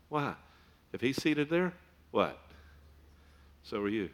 [0.09, 0.35] Why?
[0.93, 1.73] If he's seated there,
[2.11, 2.37] what?
[3.63, 4.09] So are you.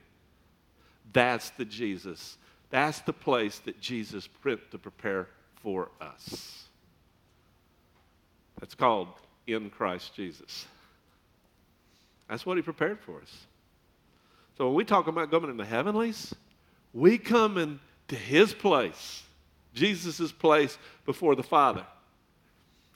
[1.12, 2.38] That's the Jesus.
[2.70, 5.28] That's the place that Jesus put to prepare
[5.62, 6.66] for us.
[8.60, 9.10] That's called
[9.48, 10.66] in Christ Jesus.
[12.30, 13.46] That's what he prepared for us.
[14.58, 16.36] So when we talk about going into heavenlies,
[16.94, 17.80] we come in
[18.10, 19.24] to his place,
[19.74, 21.86] Jesus' place before the Father.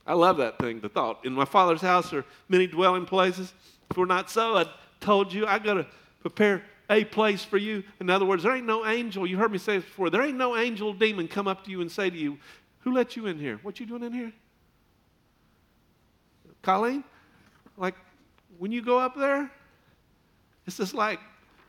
[0.05, 1.25] I love that thing, the thought.
[1.25, 3.53] In my Father's house are many dwelling places.
[3.89, 4.65] If we're not so, I
[4.99, 5.87] told you I got to
[6.21, 7.83] prepare a place for you.
[7.99, 9.25] In other words, there ain't no angel.
[9.25, 10.09] You heard me say this before.
[10.09, 12.37] There ain't no angel demon come up to you and say to you,
[12.79, 13.59] "Who let you in here?
[13.63, 14.33] What you doing in here?"
[16.61, 17.03] Colleen,
[17.77, 17.95] like
[18.57, 19.51] when you go up there,
[20.65, 21.19] it's just like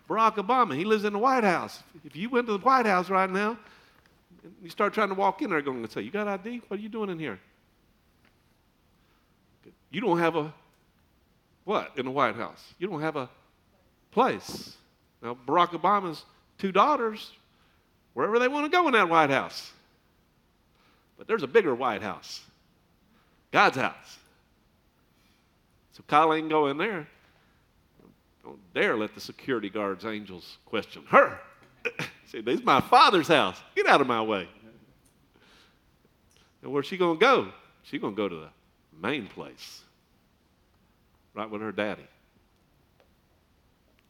[0.08, 1.82] Barack Obama, he lives in the White House.
[2.04, 3.58] If you went to the White House right now,
[4.62, 6.62] you start trying to walk in there, going to say, You got ID?
[6.68, 7.40] What are you doing in here?
[9.90, 10.52] You don't have a
[11.64, 12.74] what in the White House?
[12.78, 13.30] You don't have a
[14.10, 14.76] place.
[15.24, 16.22] Now, Barack Obama's
[16.58, 17.32] two daughters,
[18.12, 19.72] wherever they want to go in that White House.
[21.16, 22.42] But there's a bigger White House
[23.50, 24.18] God's house.
[25.92, 27.06] So Colleen go in there.
[28.42, 31.38] Don't dare let the security guards, angels, question her.
[32.26, 33.56] See, this is my father's house.
[33.76, 34.48] Get out of my way.
[36.62, 37.48] And where's she going to go?
[37.84, 38.48] She's going to go to the
[39.00, 39.82] main place,
[41.32, 42.06] right with her daddy.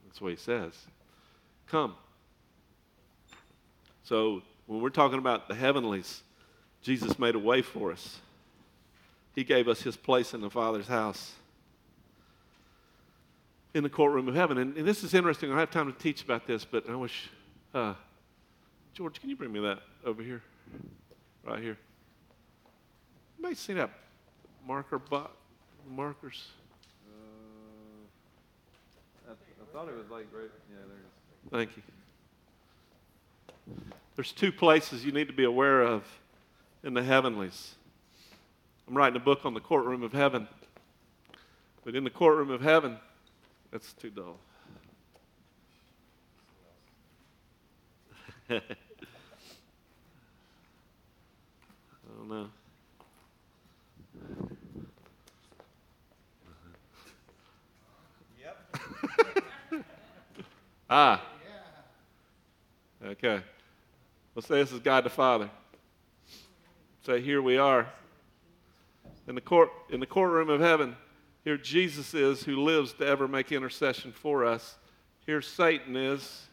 [0.06, 0.72] That's what he says.
[1.66, 1.94] Come.
[4.04, 6.22] So when we're talking about the heavenlies,
[6.82, 8.18] Jesus made a way for us.
[9.34, 11.32] He gave us his place in the Father's house
[13.74, 14.58] in the courtroom of heaven.
[14.58, 15.50] And, and this is interesting.
[15.50, 17.28] I don't have time to teach about this, but I wish,
[17.74, 17.94] uh,
[18.94, 20.42] George, can you bring me that over here?
[21.44, 21.76] Right here.
[23.36, 23.90] You might see that
[24.66, 25.32] marker box,
[25.90, 26.46] markers.
[29.28, 30.50] Uh, I, I thought it was like right.
[30.70, 31.23] Yeah, there it is.
[31.50, 31.82] Thank you.
[34.16, 36.04] There's two places you need to be aware of
[36.82, 37.74] in the heavenlies.
[38.86, 40.46] I'm writing a book on the courtroom of heaven.
[41.84, 42.98] But in the courtroom of heaven,
[43.70, 44.36] that's too dull.
[48.50, 48.60] I
[52.18, 52.48] don't know.
[60.90, 61.33] ah.
[63.04, 63.42] Okay.
[64.34, 65.50] Let's say this is God the Father.
[67.04, 67.86] Say, here we are.
[69.28, 70.96] In the, court, in the courtroom of heaven,
[71.44, 74.76] here Jesus is who lives to ever make intercession for us.
[75.26, 76.46] Here Satan is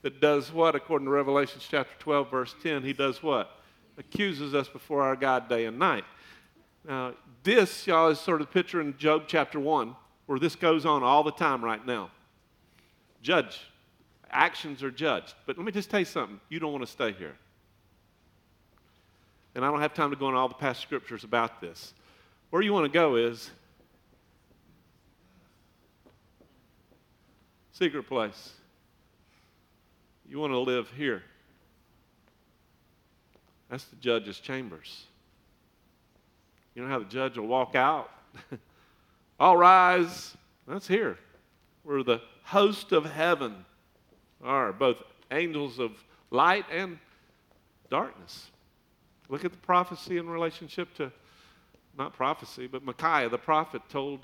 [0.00, 0.74] that does what?
[0.74, 3.50] According to Revelation chapter 12, verse 10, he does what?
[3.98, 6.04] Accuses us before our God day and night.
[6.88, 7.12] Now,
[7.42, 11.02] this, y'all, is sort of the picture in Job chapter 1, where this goes on
[11.02, 12.10] all the time right now.
[13.20, 13.60] Judge.
[14.34, 15.34] Actions are judged.
[15.46, 16.40] But let me just tell you something.
[16.48, 17.36] You don't want to stay here.
[19.54, 21.94] And I don't have time to go into all the past scriptures about this.
[22.50, 23.50] Where you want to go is
[27.72, 28.52] secret place.
[30.28, 31.22] You want to live here.
[33.70, 35.04] That's the judge's chambers.
[36.74, 38.10] You know how the judge will walk out?
[39.40, 40.36] All rise.
[40.66, 41.18] That's here.
[41.84, 43.64] We're the host of heaven
[44.44, 44.96] are, both
[45.30, 45.92] angels of
[46.30, 46.98] light and
[47.90, 48.50] darkness.
[49.28, 51.10] Look at the prophecy in relationship to,
[51.96, 54.20] not prophecy, but Micaiah, the prophet, told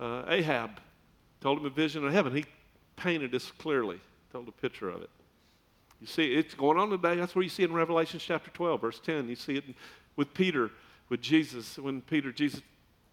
[0.00, 0.80] uh, Ahab,
[1.40, 2.34] told him a vision of heaven.
[2.34, 2.44] He
[2.96, 4.00] painted this clearly,
[4.32, 5.10] told a picture of it.
[6.00, 7.16] You see, it's going on today.
[7.16, 9.28] That's where you see in Revelation chapter 12, verse 10.
[9.28, 9.64] You see it
[10.16, 10.70] with Peter,
[11.08, 11.78] with Jesus.
[11.78, 12.60] When Peter, Jesus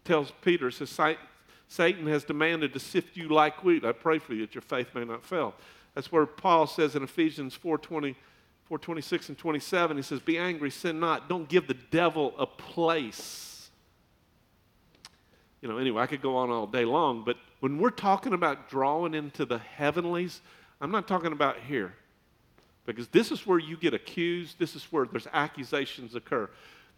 [0.04, 1.00] tells Peter, says,
[1.70, 3.86] Satan has demanded to sift you like wheat.
[3.86, 5.54] I pray for you that your faith may not fail.
[5.96, 8.16] That's where Paul says in Ephesians 4:20,
[8.70, 11.30] 4:26 and 27, he says, Be angry, sin not.
[11.30, 13.70] Don't give the devil a place.
[15.62, 18.70] You know, anyway, I could go on all day long, but when we're talking about
[18.70, 20.42] drawing into the heavenlies,
[20.82, 21.94] I'm not talking about here.
[22.86, 26.50] Because this is where you get accused, this is where there's accusations occur.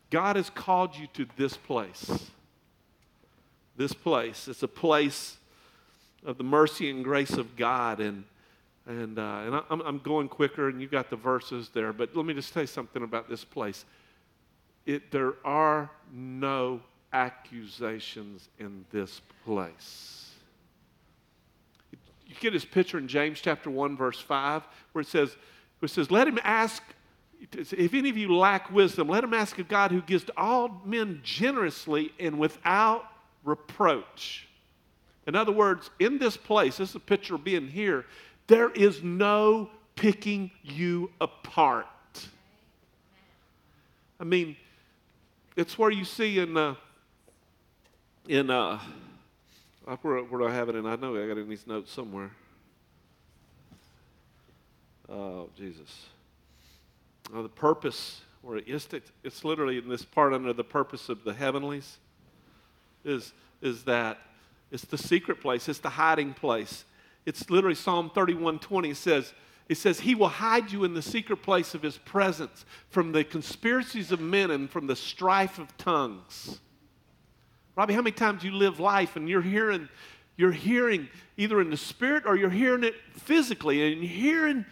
[0.10, 2.32] God has called you to this place.
[3.78, 4.48] This place.
[4.48, 5.38] It's a place
[6.26, 8.00] of the mercy and grace of God.
[8.00, 8.24] And,
[8.88, 11.92] and, uh, and I'm, I'm going quicker, and you've got the verses there.
[11.92, 13.86] But let me just you something about this place.
[14.86, 16.82] It, there are no
[17.12, 20.32] accusations in this place.
[22.28, 25.36] You get this picture in James chapter 1, verse 5, where it says,
[25.80, 26.84] where it says, Let him ask,
[27.52, 30.82] if any of you lack wisdom, let him ask of God who gives to all
[30.86, 33.06] men generously and without
[33.44, 34.48] reproach.
[35.28, 38.06] In other words, in this place, this is a picture of being here,
[38.48, 41.88] there is no picking you apart.
[44.20, 44.56] I mean,
[45.56, 46.76] it's where you see in, uh,
[48.28, 48.80] in uh,
[50.02, 50.86] where, where do I have it in?
[50.86, 52.32] I know I got it in these notes somewhere.
[55.10, 56.06] Oh, Jesus.
[57.34, 58.88] Oh, the purpose, where it's,
[59.24, 61.98] it's literally in this part under the purpose of the heavenlies,
[63.04, 64.20] is, is that
[64.72, 66.86] it's the secret place, it's the hiding place.
[67.26, 69.34] It's literally Psalm 31:20 says,
[69.68, 73.24] it says, He will hide you in the secret place of His presence from the
[73.24, 76.60] conspiracies of men and from the strife of tongues.
[77.76, 79.90] Robbie, how many times you live life and you're hearing,
[80.38, 84.66] you're hearing either in the spirit or you're hearing it physically, and you're hearing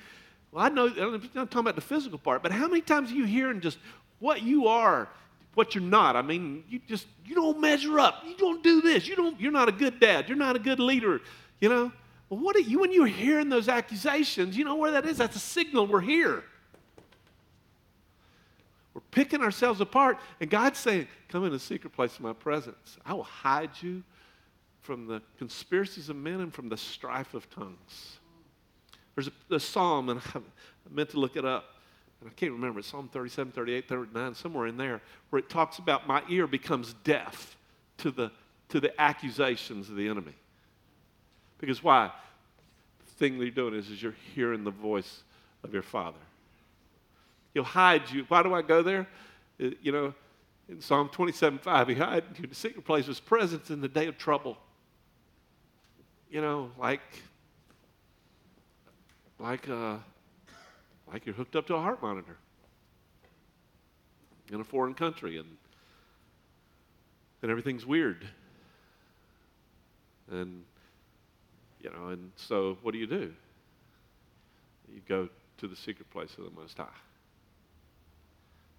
[0.54, 3.16] well, I know, I'm not talking about the physical part, but how many times are
[3.16, 3.80] you hearing just
[4.20, 5.10] what you are,
[5.56, 6.16] what you're not?
[6.16, 8.24] I mean, you just, you don't measure up.
[8.24, 9.08] You don't do this.
[9.08, 10.30] You don't, you're not a good dad.
[10.30, 11.22] You're not a good leader,
[11.60, 11.92] you know?
[12.36, 15.18] What are you, when you're hearing those accusations, you know where that is?
[15.18, 16.44] That's a signal we're here.
[18.94, 22.98] We're picking ourselves apart, and God's saying, Come in the secret place of my presence.
[23.06, 24.04] I will hide you
[24.82, 28.20] from the conspiracies of men and from the strife of tongues.
[29.16, 30.40] There's a, a psalm, and I
[30.92, 31.76] meant to look it up,
[32.22, 32.80] and I can't remember.
[32.80, 36.94] It's Psalm 37, 38, 39, somewhere in there, where it talks about my ear becomes
[37.04, 37.58] deaf
[37.98, 38.32] to the,
[38.70, 40.34] to the accusations of the enemy.
[41.64, 42.12] Because why?
[43.06, 45.24] The thing that you're doing is, is you're hearing the voice
[45.64, 46.20] of your Father.
[47.54, 48.26] He'll hide you.
[48.28, 49.08] Why do I go there?
[49.64, 50.14] Uh, You know,
[50.68, 53.80] in Psalm 27 5, he hide you in the secret place of his presence in
[53.80, 54.58] the day of trouble.
[56.30, 57.00] You know, like,
[59.40, 60.00] like, uh,
[61.14, 62.36] like you're hooked up to a heart monitor
[64.52, 65.48] in a foreign country and,
[67.42, 68.28] and everything's weird.
[70.30, 70.66] And,
[71.84, 73.34] you know, and so what do you do?
[74.92, 76.88] You go to the secret place of the Most High.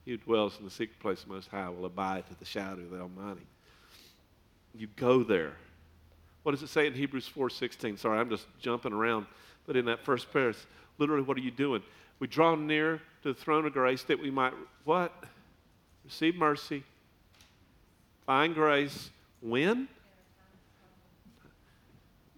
[0.05, 2.45] He who dwells in the secret place of the Most High will abide to the
[2.45, 3.47] shadow of the Almighty.
[4.75, 5.53] You go there.
[6.43, 7.99] What does it say in Hebrews 4.16?
[7.99, 9.27] Sorry, I'm just jumping around.
[9.67, 10.67] But in that first verse,
[10.99, 11.83] literally, what are you doing?
[12.19, 14.53] We draw near to the throne of grace that we might,
[14.85, 15.13] what?
[16.05, 16.85] Receive mercy,
[18.27, 19.11] find grace.
[19.41, 19.89] When?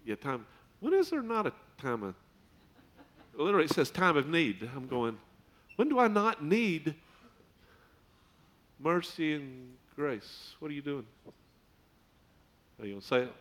[0.04, 0.46] Yeah, time.
[0.86, 2.14] When is there not a time of,
[3.36, 4.70] literally it says time of need.
[4.76, 5.18] I'm going,
[5.74, 6.94] when do I not need
[8.78, 10.54] mercy and grace?
[10.60, 11.04] What are you doing?
[12.78, 13.32] Are you going to say it?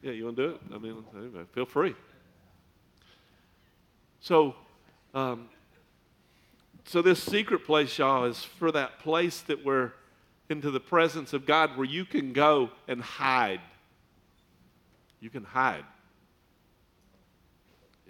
[0.00, 0.60] Yeah, you want to do it?
[0.74, 1.94] I mean, anyway, feel free.
[4.20, 4.54] So,
[5.12, 5.50] um,
[6.86, 9.92] so this secret place, y'all, is for that place that we're
[10.48, 13.60] into the presence of God where you can go and hide.
[15.20, 15.84] You can hide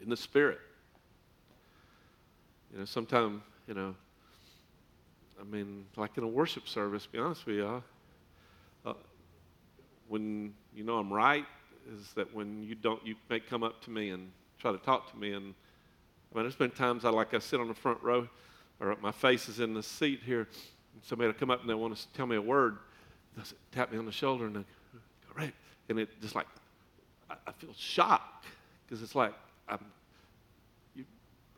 [0.02, 0.58] in the spirit.
[2.72, 3.94] You know, sometimes, you know,
[5.40, 7.82] I mean, like in a worship service, be honest with you,
[8.84, 8.92] uh,
[10.08, 11.46] when you know I'm right,
[11.92, 15.10] is that when you don't, you may come up to me and try to talk
[15.12, 15.32] to me.
[15.32, 15.54] And
[16.32, 18.28] I mean, there's been times I like I sit on the front row,
[18.80, 21.74] or my face is in the seat here, and somebody will come up and they
[21.74, 22.78] want to tell me a word.
[23.36, 24.66] They'll tap me on the shoulder and they go,
[25.36, 25.54] right.
[25.88, 26.46] And it just like,
[27.30, 28.46] I, feel shocked
[28.84, 29.34] because it's like
[29.68, 29.84] I'm,
[30.94, 31.04] you,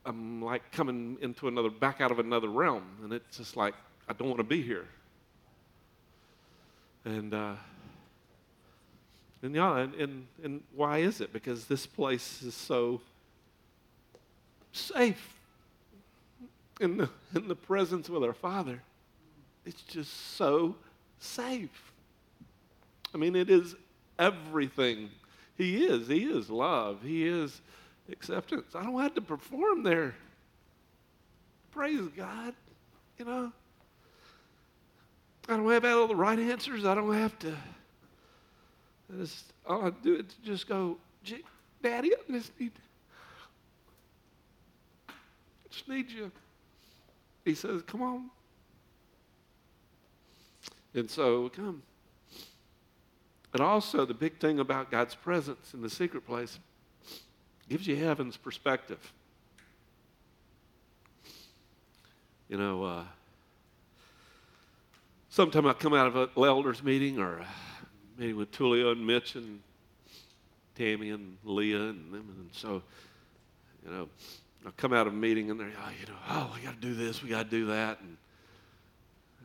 [0.04, 2.84] I'm like coming into another, back out of another realm.
[3.02, 3.74] And it's just like,
[4.08, 4.86] I don't want to be here.
[7.04, 7.54] And, uh,
[9.42, 11.32] and yeah, and, and, and why is it?
[11.32, 13.00] Because this place is so
[14.72, 15.34] safe
[16.80, 18.82] in the, in the presence with our Father.
[19.64, 20.76] It's just so
[21.18, 21.92] safe.
[23.14, 23.74] I mean, it is
[24.18, 25.10] everything.
[25.60, 26.08] He is.
[26.08, 27.02] He is love.
[27.02, 27.60] He is
[28.10, 28.74] acceptance.
[28.74, 30.14] I don't have to perform there.
[31.70, 32.54] Praise God.
[33.18, 33.52] You know,
[35.50, 36.86] I don't have all the right answers.
[36.86, 37.50] I don't have to.
[37.52, 40.96] I just, all I do is just go,
[41.82, 42.72] Daddy, I just need,
[45.68, 46.32] just need you.
[47.44, 48.30] He says, Come on.
[50.94, 51.82] And so come.
[53.52, 56.58] And also, the big thing about God's presence in the secret place
[57.68, 59.12] gives you heaven's perspective.
[62.48, 63.04] You know, uh,
[65.28, 67.46] sometime I come out of an elders meeting or a
[68.18, 69.60] meeting with Tulio and Mitch and
[70.74, 72.82] Tammy and Leah and them, and so,
[73.84, 74.08] you know,
[74.66, 76.80] I come out of a meeting and they're, oh, you know, oh, we got to
[76.80, 78.16] do this, we got to do that, and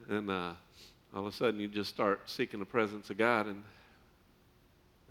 [0.08, 0.54] and uh,
[1.14, 3.64] all of a sudden you just start seeking the presence of God, and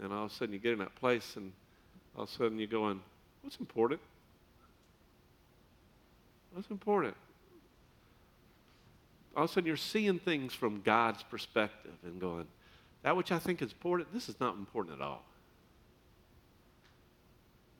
[0.01, 1.51] and all of a sudden you get in that place, and
[2.15, 3.01] all of a sudden you're going,
[3.41, 4.01] what's important?
[6.53, 7.15] What's important?
[9.35, 12.47] All of a sudden you're seeing things from God's perspective and going,
[13.03, 15.23] that which I think is important, this is not important at all.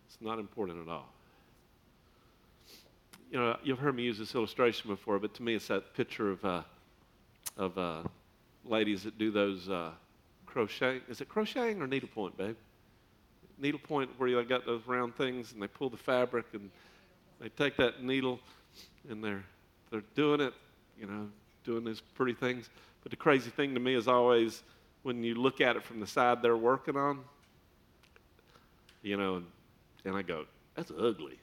[0.07, 1.09] It's not important at all.
[3.31, 6.31] You know, you've heard me use this illustration before, but to me it's that picture
[6.31, 6.61] of, uh,
[7.57, 8.03] of uh,
[8.65, 9.91] ladies that do those uh,
[10.55, 11.01] crochet.
[11.09, 12.55] Is it crocheting or needlepoint, babe?
[13.59, 16.71] Needlepoint where you got those round things and they pull the fabric and
[17.41, 18.39] they take that needle
[19.09, 19.43] and they're,
[19.91, 20.53] they're doing it,
[20.97, 21.27] you know,
[21.65, 22.69] doing these pretty things.
[23.03, 24.63] But the crazy thing to me is always
[25.03, 27.19] when you look at it from the side they're working on,
[29.01, 29.43] you know,
[30.05, 30.45] and, I go,
[30.75, 31.37] that's ugly.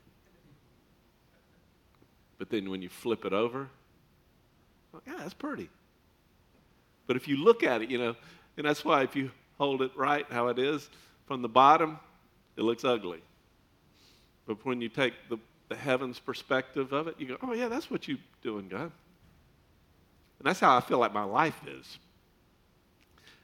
[2.38, 3.68] But then when you flip it over,
[5.06, 5.68] yeah, that's pretty.
[7.06, 8.16] But if you look at it, you know,
[8.56, 10.88] and that's why if you hold it right how it is,
[11.26, 11.98] from the bottom,
[12.56, 13.20] it looks ugly.
[14.46, 15.38] But when you take the,
[15.68, 18.90] the heavens perspective of it, you go, oh, yeah, that's what you're doing, God.
[20.38, 21.98] And that's how I feel like my life is.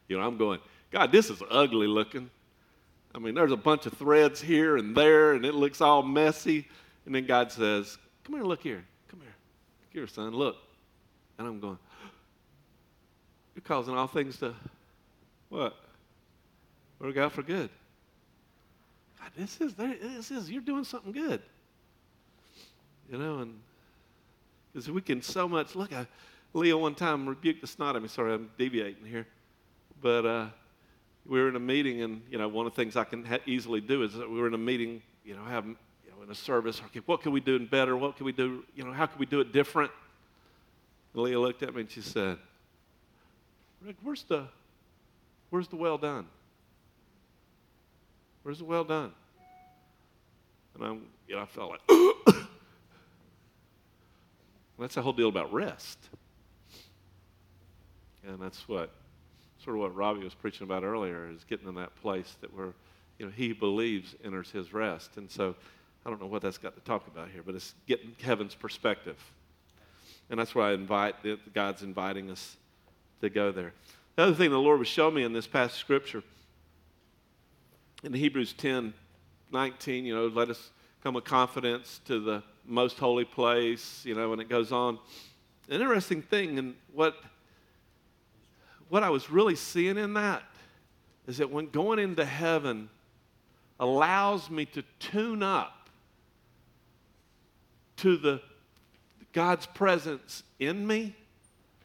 [0.08, 2.28] You know, I'm going, God, this is ugly looking.
[3.14, 6.66] I mean, there's a bunch of threads here and there, and it looks all messy.
[7.06, 8.84] And then God says, Come here, look here.
[9.08, 9.34] Come here.
[9.90, 10.56] Here, son, look.
[11.38, 11.78] And I'm going,
[13.54, 14.54] You're causing all things to
[15.48, 15.76] what?
[17.00, 17.70] Work out for good.
[19.20, 21.42] God, this is this is you're doing something good.
[23.10, 23.58] You know, and
[24.72, 25.92] because we can so much look.
[25.92, 26.06] I,
[26.54, 28.08] Leah one time rebuked the snot at me.
[28.08, 29.26] Sorry, I'm deviating here,
[30.00, 30.46] but uh,
[31.26, 33.38] we were in a meeting, and you know, one of the things I can ha-
[33.46, 35.76] easily do is that we were in a meeting, you know, have you
[36.10, 36.80] know, in a service.
[36.86, 37.96] Okay, what can we do in better?
[37.96, 38.64] What can we do?
[38.74, 39.90] You know, how can we do it different?
[41.12, 42.38] And Leah looked at me and she said,
[43.84, 44.46] "Rick, where's the,
[45.50, 46.26] where's the well done?
[48.42, 49.12] Where's the well done?"
[50.74, 51.80] And I'm, you know, I felt like.
[54.78, 55.98] That's the whole deal about rest.
[58.26, 58.90] And that's what
[59.64, 62.72] sort of what Robbie was preaching about earlier is getting in that place that where,
[63.18, 65.16] you know, he believes enters his rest.
[65.16, 65.56] And so
[66.06, 69.16] I don't know what that's got to talk about here, but it's getting heaven's perspective.
[70.30, 71.16] And that's why I invite,
[71.54, 72.56] God's inviting us
[73.20, 73.72] to go there.
[74.18, 76.24] The other thing the Lord was showing me in this of Scripture,
[78.02, 78.92] in Hebrews 10,
[79.52, 80.72] 19, you know, let us
[81.04, 84.98] come with confidence to the most holy place, you know, and it goes on.
[85.68, 87.14] An interesting thing, and what
[88.88, 90.42] what I was really seeing in that
[91.28, 92.90] is that when going into heaven
[93.78, 95.90] allows me to tune up
[97.98, 98.40] to the
[99.32, 101.14] God's presence in me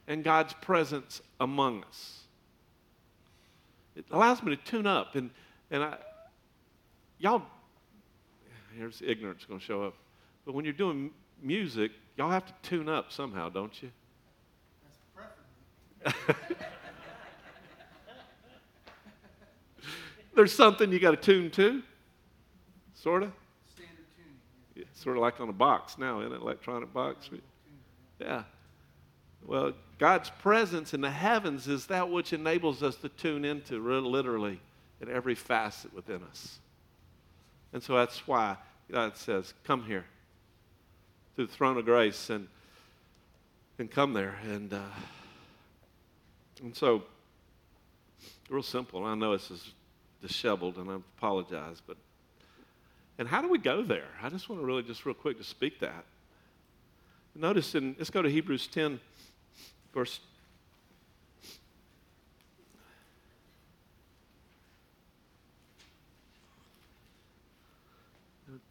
[0.08, 2.23] and God's presence among us.
[3.96, 5.30] It allows me to tune up and
[5.72, 5.98] and I
[7.20, 7.44] y'all
[8.78, 9.96] here's ignorance going to show up.
[10.46, 13.92] But when you're doing music, y'all have to tune up somehow, don't you?
[16.04, 16.46] That's preferably.
[20.36, 21.84] There's something you got to tune to,
[22.96, 23.32] sort of.
[23.76, 24.36] Standard tuning.
[24.76, 27.30] Yeah, sort of like on a box now, in an electronic box.
[28.20, 28.44] Yeah.
[29.46, 34.60] Well, God's presence in the heavens is that which enables us to tune into literally
[35.02, 36.60] in every facet within us.
[37.74, 38.58] And so that's why
[38.92, 40.06] God says, Come here
[41.36, 42.48] to the throne of grace and,
[43.80, 44.36] and come there.
[44.44, 44.80] And, uh,
[46.62, 47.04] and so,
[48.50, 49.04] real simple.
[49.04, 49.74] I know this is
[50.22, 51.98] disheveled, and I apologize, but
[53.18, 54.08] and how do we go there?
[54.22, 56.06] I just want to really just real quick to speak that.
[57.36, 59.00] Notice in let's go to Hebrews 10,
[59.94, 60.20] verse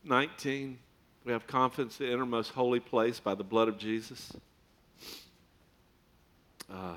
[0.04, 0.78] 19,
[1.24, 4.32] we have confidence in the innermost holy place by the blood of Jesus.
[6.70, 6.94] Uh,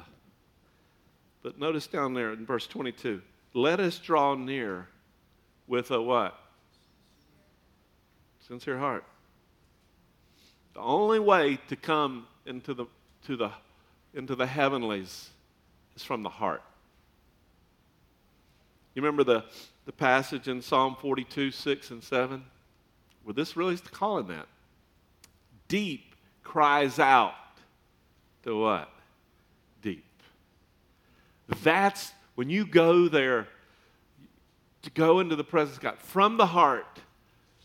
[1.43, 3.21] but notice down there in verse 22
[3.53, 4.88] let us draw near
[5.65, 6.38] with a what?
[8.45, 9.05] Sincere heart.
[10.73, 12.86] The only way to come into the,
[13.28, 13.49] to the,
[14.16, 15.30] into the heavenlies
[15.95, 16.63] is from the heart.
[18.93, 19.43] You remember the,
[19.86, 22.43] the passage in Psalm 42, 6 and 7?
[23.26, 24.47] Well, this really is calling that.
[25.68, 27.34] Deep cries out
[28.43, 28.89] to what?
[29.82, 30.05] Deep.
[31.61, 33.47] That's when you go there
[34.84, 36.99] to go into the presence of God from the heart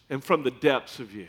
[0.09, 1.29] and from the depths of you.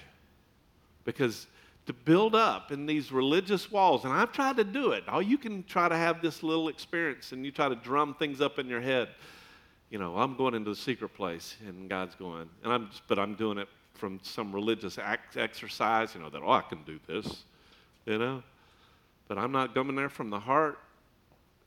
[1.04, 1.46] Because
[1.86, 5.08] to build up in these religious walls, and I've tried to do it.
[5.08, 8.40] All you can try to have this little experience and you try to drum things
[8.40, 9.10] up in your head.
[9.90, 13.36] You know, I'm going into the secret place and God's going, and I'm but I'm
[13.36, 17.44] doing it from some religious act, exercise, you know, that, oh, I can do this,
[18.06, 18.42] you know.
[19.28, 20.80] But I'm not coming there from the heart.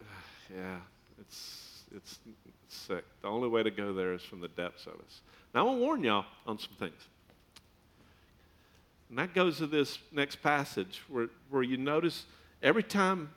[0.55, 0.79] yeah,
[1.21, 2.19] it's, it's
[2.69, 3.05] sick.
[3.23, 5.21] The only way to go there is from the depths of us.
[5.55, 7.09] Now, I want to warn y'all on some things.
[9.15, 12.27] And that goes to this next passage where, where you notice
[12.65, 13.31] every time,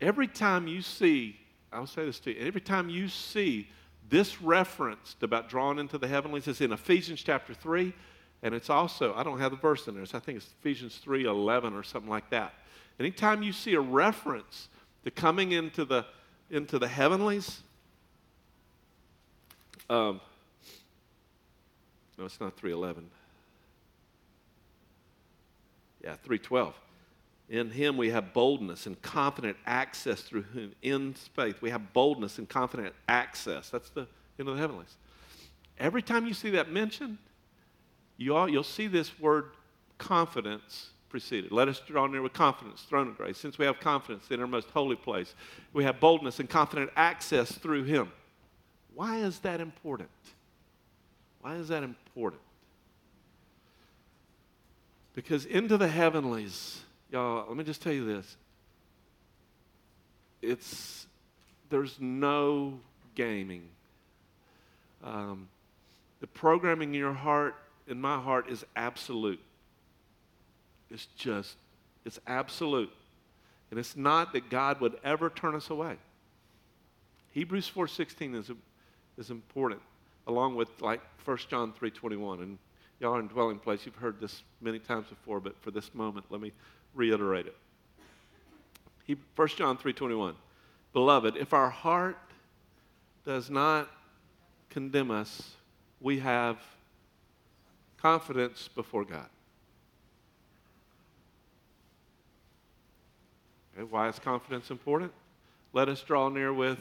[0.00, 1.38] every time you see,
[1.72, 3.68] I'll say this to you, every time you see
[4.08, 7.92] this referenced about drawn into the heavenlies, it's in Ephesians chapter 3,
[8.42, 10.96] and it's also, I don't have the verse in there, so I think it's Ephesians
[10.96, 12.52] 3 11 or something like that.
[12.98, 14.68] Anytime you see a reference
[15.04, 16.06] to coming into the,
[16.50, 17.60] into the heavenlies,
[19.88, 20.20] um,
[22.18, 23.08] no, it's not 311.
[26.02, 26.74] Yeah, 312.
[27.48, 31.60] In him we have boldness and confident access through whom in faith.
[31.60, 33.70] We have boldness and confident access.
[33.70, 34.06] That's the
[34.38, 34.96] into the heavenlies.
[35.78, 37.18] Every time you see that mentioned,
[38.16, 39.50] you all, you'll see this word
[39.98, 41.52] confidence preceded.
[41.52, 43.38] Let us draw near with confidence, throne of grace.
[43.38, 45.34] Since we have confidence in our most holy place,
[45.72, 48.10] we have boldness and confident access through him.
[48.94, 50.10] Why is that important?
[51.40, 52.42] Why is that important?
[55.14, 56.80] Because into the heavenlies,
[57.10, 58.36] y'all, let me just tell you this.
[60.42, 61.06] It's
[61.68, 62.80] there's no
[63.14, 63.62] gaming.
[65.02, 65.48] Um,
[66.20, 67.54] the programming in your heart,
[67.86, 69.40] in my heart, is absolute.
[70.90, 71.56] It's just,
[72.04, 72.92] it's absolute.
[73.70, 75.96] And it's not that God would ever turn us away.
[77.32, 78.50] Hebrews 4.16 is,
[79.16, 79.80] is important,
[80.26, 82.42] along with like 1 John 3.21.
[82.42, 82.58] And
[83.00, 83.84] y'all are in dwelling place.
[83.84, 86.52] You've heard this many times before, but for this moment, let me
[86.94, 87.56] reiterate it.
[89.04, 90.34] He, 1 John 3.21.
[90.92, 92.18] Beloved, if our heart
[93.24, 93.88] does not
[94.68, 95.54] condemn us,
[96.00, 96.58] we have
[97.96, 99.26] confidence before God.
[103.74, 105.12] Okay, why is confidence important?
[105.72, 106.78] Let us draw near with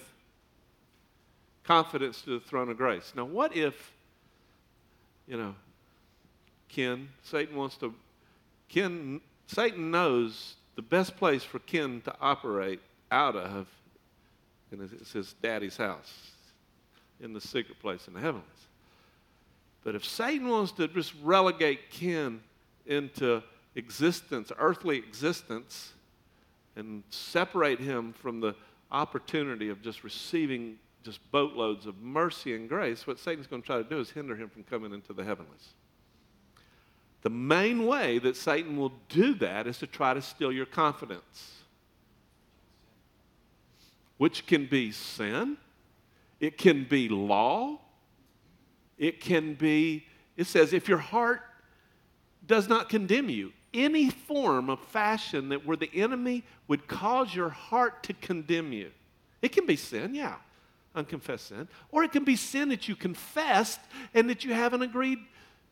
[1.64, 3.14] confidence to the throne of grace.
[3.16, 3.92] Now, what if,
[5.28, 5.56] you know,
[6.70, 7.94] Ken, Satan wants to,
[8.70, 12.80] Ken, Satan knows the best place for Ken to operate
[13.12, 13.68] out of,
[14.72, 16.32] and it's his daddy's house,
[17.20, 18.44] in the secret place in the heavens.
[19.84, 22.42] But if Satan wants to just relegate Ken
[22.86, 23.42] into
[23.76, 25.94] existence, earthly existence,
[26.76, 28.56] and separate him from the
[28.92, 33.78] opportunity of just receiving just boatloads of mercy and grace, what Satan's going to try
[33.78, 35.74] to do is hinder him from coming into the heavenlies.
[37.22, 41.56] The main way that Satan will do that is to try to steal your confidence,
[44.18, 45.58] which can be sin,
[46.40, 47.80] it can be law,
[48.98, 50.06] it can be,
[50.38, 51.42] it says, if your heart
[52.46, 57.50] does not condemn you, any form of fashion that where the enemy would cause your
[57.50, 58.92] heart to condemn you.
[59.42, 60.36] It can be sin, yeah,
[60.96, 61.68] unconfessed sin.
[61.92, 63.80] Or it can be sin that you confessed
[64.14, 65.20] and that you haven't agreed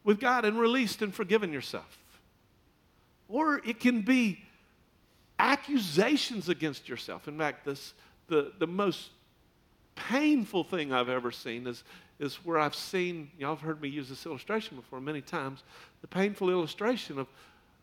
[0.08, 1.98] with God and released and forgiven yourself.
[3.28, 4.40] Or it can be
[5.38, 7.28] accusations against yourself.
[7.28, 7.94] In fact, this,
[8.30, 9.10] the, the most
[9.96, 11.84] painful thing I've ever seen is,
[12.20, 15.64] is where I've seen, y'all have heard me use this illustration before many times,
[16.00, 17.28] the painful illustration of,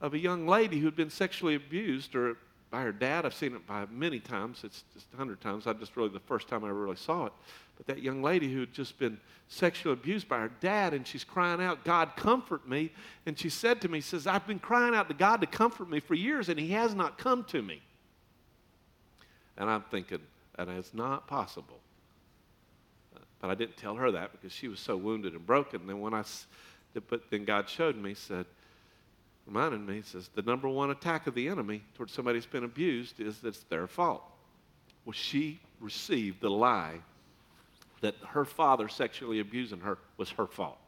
[0.00, 2.38] of a young lady who had been sexually abused or
[2.74, 3.24] by her dad.
[3.24, 4.62] I've seen it by many times.
[4.64, 5.68] It's just a hundred times.
[5.68, 7.32] I just really the first time I really saw it.
[7.76, 9.16] But that young lady who had just been
[9.46, 12.90] sexually abused by her dad, and she's crying out, God, comfort me.
[13.26, 16.00] And she said to me, says, I've been crying out to God to comfort me
[16.00, 17.80] for years, and he has not come to me.
[19.56, 20.18] And I'm thinking,
[20.58, 21.78] and it's not possible.
[23.40, 25.82] But I didn't tell her that because she was so wounded and broken.
[25.82, 26.24] And then when I,
[27.08, 28.46] but then God showed me, said,
[29.46, 32.64] reminded me, he says, the number one attack of the enemy towards somebody who's been
[32.64, 34.22] abused is that it's their fault.
[35.04, 37.00] Well, she received the lie
[38.00, 40.78] that her father sexually abusing her was her fault.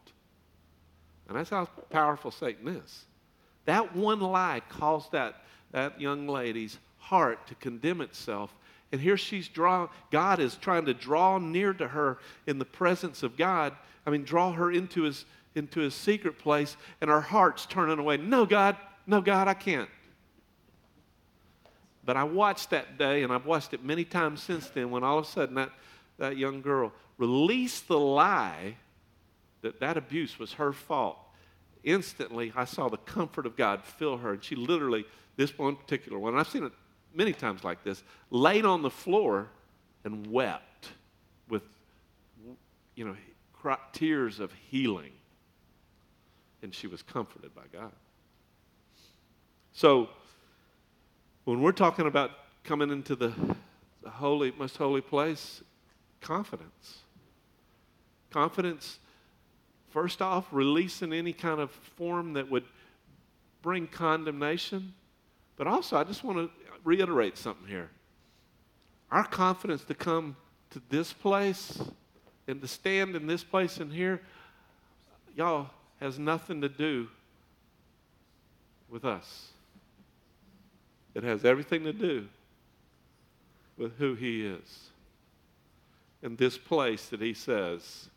[1.28, 3.04] And that's how powerful Satan is.
[3.64, 5.42] That one lie caused that,
[5.72, 8.54] that young lady's heart to condemn itself
[8.92, 13.22] and here she's drawn, God is trying to draw near to her in the presence
[13.22, 13.74] of God.
[14.06, 15.24] I mean, draw her into his,
[15.56, 18.16] into his secret place, and her heart's turning away.
[18.16, 18.76] No, God,
[19.06, 19.88] no, God, I can't.
[22.04, 25.18] But I watched that day, and I've watched it many times since then, when all
[25.18, 25.70] of a sudden that,
[26.18, 28.76] that young girl released the lie
[29.62, 31.18] that that abuse was her fault.
[31.82, 35.04] Instantly, I saw the comfort of God fill her, and she literally,
[35.36, 36.72] this one particular one, I've seen it
[37.14, 39.48] many times like this, laid on the floor
[40.04, 40.90] and wept
[41.48, 41.62] with,
[42.94, 43.16] you know,
[43.92, 45.10] tears of healing.
[46.66, 47.92] And she was comforted by God.
[49.72, 50.08] So,
[51.44, 52.32] when we're talking about
[52.64, 53.32] coming into the,
[54.02, 55.62] the holy, most holy place,
[56.20, 57.02] confidence.
[58.30, 58.98] Confidence,
[59.90, 62.64] first off, releasing any kind of form that would
[63.62, 64.92] bring condemnation.
[65.54, 66.50] But also, I just want to
[66.82, 67.90] reiterate something here.
[69.12, 70.34] Our confidence to come
[70.70, 71.80] to this place
[72.48, 74.20] and to stand in this place and here,
[75.36, 75.70] y'all,
[76.00, 77.08] has nothing to do
[78.88, 79.48] with us.
[81.14, 82.28] It has everything to do
[83.76, 84.90] with who He is.
[86.22, 88.08] In this place that He says,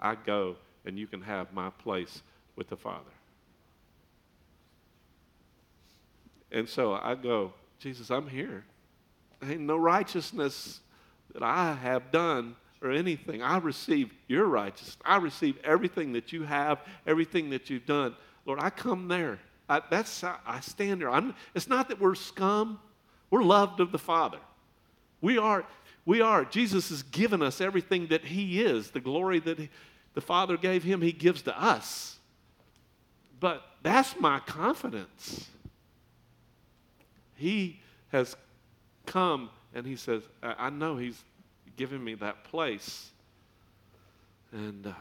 [0.00, 2.22] I go and you can have my place
[2.56, 3.10] with the Father.
[6.52, 7.52] And so I go
[7.84, 8.64] Jesus, I'm here.
[9.46, 10.80] Ain't no righteousness
[11.34, 13.42] that I have done or anything.
[13.42, 14.96] I receive your righteousness.
[15.04, 18.14] I receive everything that you have, everything that you've done.
[18.46, 21.10] Lord, I come there I, that's I stand there.
[21.10, 22.78] I'm, it's not that we're scum.
[23.30, 24.38] We're loved of the Father.
[25.20, 25.64] We are.
[26.04, 26.44] We are.
[26.44, 28.90] Jesus has given us everything that He is.
[28.90, 29.70] The glory that he,
[30.12, 32.18] the Father gave Him, He gives to us.
[33.40, 35.48] But that's my confidence.
[37.36, 38.36] He has
[39.06, 41.24] come and He says, I know He's
[41.76, 43.10] given me that place.
[44.52, 44.92] And, uh,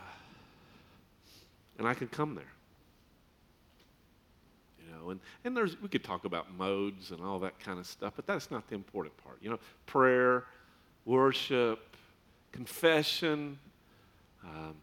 [1.78, 2.46] and I can come there.
[4.84, 7.86] You know, and, and there's, we could talk about modes and all that kind of
[7.86, 9.38] stuff, but that's not the important part.
[9.42, 10.46] You know, prayer,
[11.06, 11.80] worship,
[12.52, 13.58] confession,
[14.44, 14.76] um,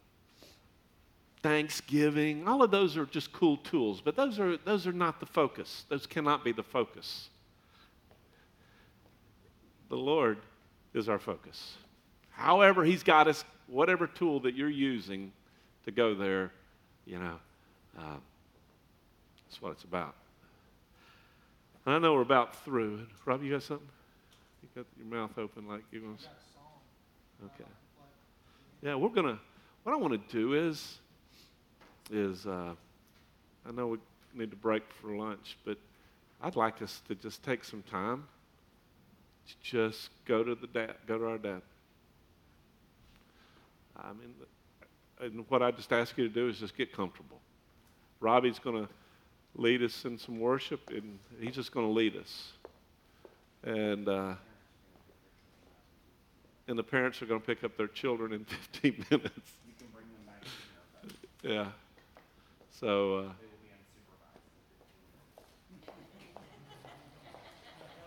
[1.43, 5.27] thanksgiving, all of those are just cool tools, but those are, those are not the
[5.27, 5.85] focus.
[5.89, 7.29] Those cannot be the focus.
[9.89, 10.39] The Lord
[10.95, 11.77] is our focus.
[12.31, 15.33] However, He's got us, whatever tool that you're using
[15.85, 16.53] to go there,
[17.07, 17.37] you know,
[17.99, 18.17] uh,
[19.49, 20.15] that's what it's about.
[21.87, 23.07] I know we're about through.
[23.25, 23.87] Rob, you got something?
[24.63, 26.23] You got your mouth open like you're going to.
[26.23, 26.29] Say.
[27.47, 27.71] Okay.
[28.83, 29.39] Yeah, we're gonna.
[29.83, 30.99] What I want to do is,
[32.11, 32.75] is uh,
[33.67, 33.99] I know we
[34.35, 35.79] need to break for lunch, but
[36.43, 38.25] I'd like us to just take some time.
[39.63, 40.95] Just go to the dad.
[41.07, 41.63] Go to our dad.
[43.97, 44.35] I mean,
[45.21, 47.41] and what I just ask you to do is just get comfortable.
[48.21, 48.89] Robbie's going to
[49.57, 52.53] lead us in some worship, and he's just going to lead us.
[53.65, 54.35] And uh,
[56.69, 59.31] and the parents are going to pick up their children in 15 minutes.
[59.67, 60.45] You can bring them back.
[61.43, 61.67] Yeah.
[62.71, 63.15] So.
[63.17, 64.41] Uh, They will be unsupervised.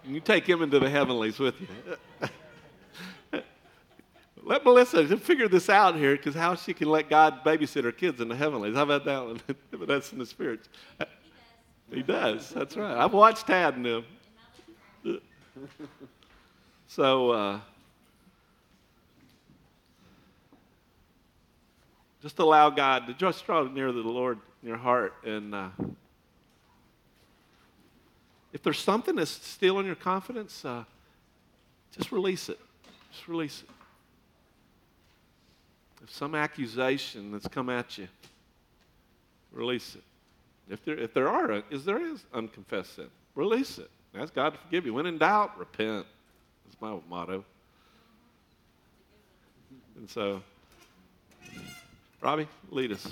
[0.06, 3.42] You take him into the heavenlies with you.
[4.44, 8.20] let Melissa figure this out here, because how she can let God babysit her kids
[8.22, 8.76] in the heavenlies.
[8.76, 9.42] How about that one?
[9.72, 10.70] but that's in the spirits.
[11.92, 12.50] He does.
[12.50, 12.98] That's right.
[12.98, 14.06] I've watched Tad and them.
[16.88, 17.60] so, uh,
[22.22, 25.14] just allow God to just draw near to the Lord in your heart.
[25.26, 25.70] And uh,
[28.54, 30.84] if there's something that's stealing your confidence, uh,
[31.92, 32.60] just release it.
[33.12, 33.70] Just release it.
[36.04, 38.08] If some accusation that's come at you,
[39.52, 40.04] release it.
[40.70, 43.90] If there, if there are, is there is unconfessed sin, release it.
[44.16, 44.94] Ask God to forgive you.
[44.94, 46.06] When in doubt, repent.
[46.66, 47.44] That's my motto.
[49.98, 50.42] And so,
[52.22, 53.08] Robbie, lead us.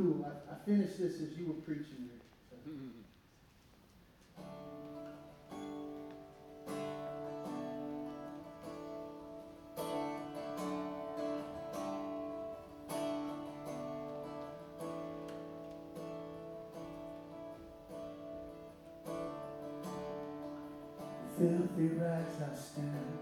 [0.00, 0.24] Cool.
[0.24, 2.08] I, I finished this as you were preaching.
[2.48, 2.56] So.
[21.38, 23.18] Filthy rags I stand,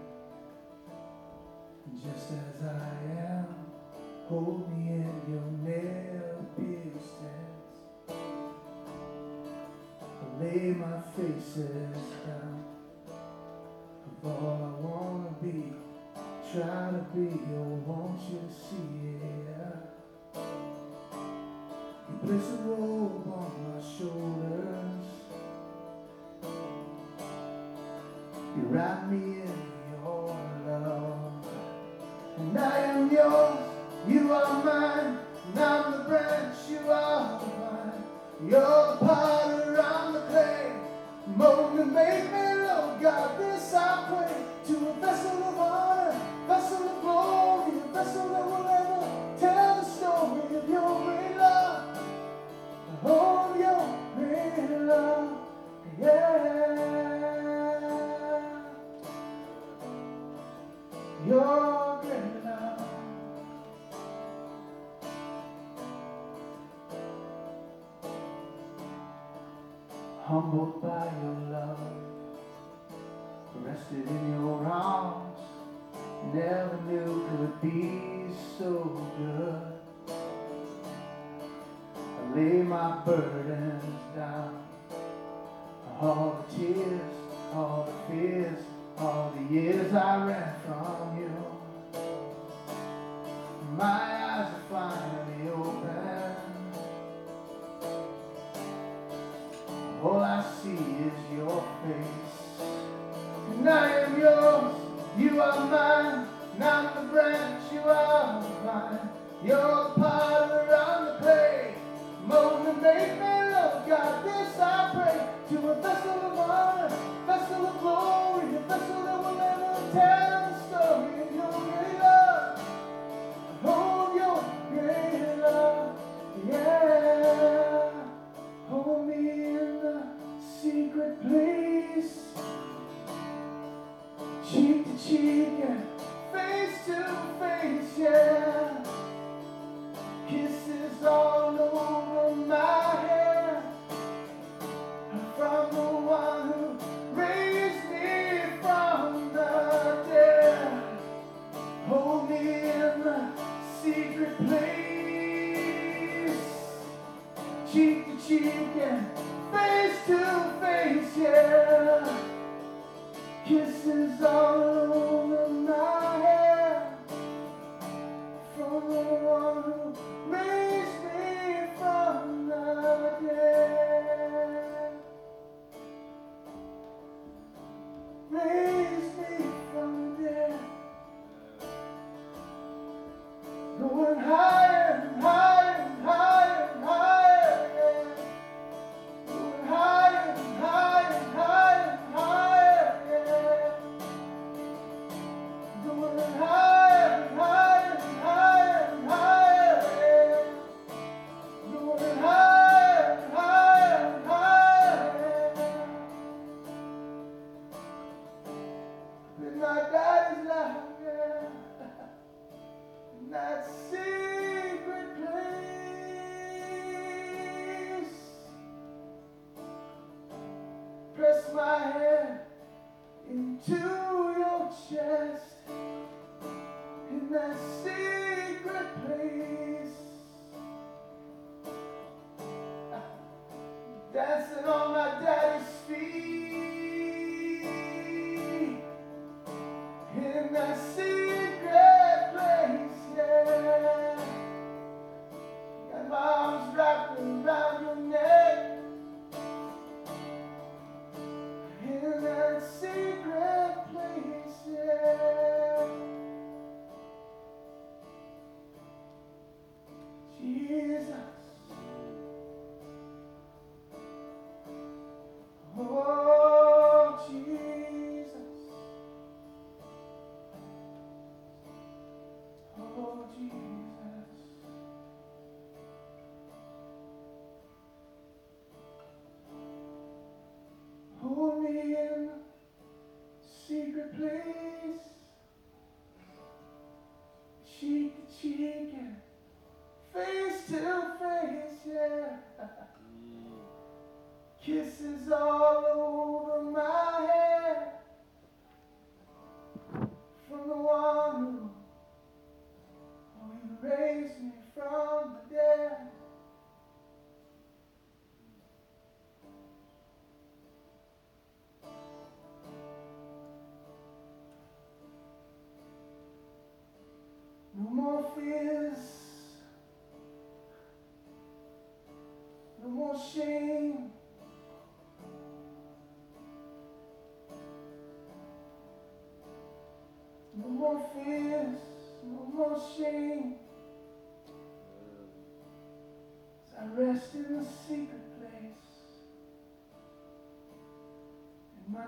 [2.01, 2.71] just as I
[3.19, 3.47] am.
[4.29, 6.28] Hold me in your nail-pierced
[6.59, 7.75] hands.
[10.11, 12.63] I lay my faces down.
[14.05, 15.73] Of all I wanna be,
[16.51, 17.27] try to be.
[17.55, 19.89] Oh, won't you see it?
[22.07, 25.05] You place a robe on my shoulders.
[28.55, 30.35] You wrap me in your
[30.67, 31.45] love,
[32.37, 33.57] and I am yours.
[34.07, 35.18] You are mine,
[35.57, 36.55] I'm the branch.
[36.69, 37.41] You are.
[38.41, 40.71] You're the potter, I'm the clay.
[41.35, 43.37] Mold and make me, Lord God.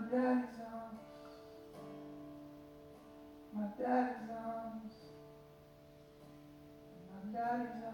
[0.09, 1.35] Daddy's arms.
[3.53, 4.93] My daddy's arms.
[7.11, 7.90] My daddy's arms.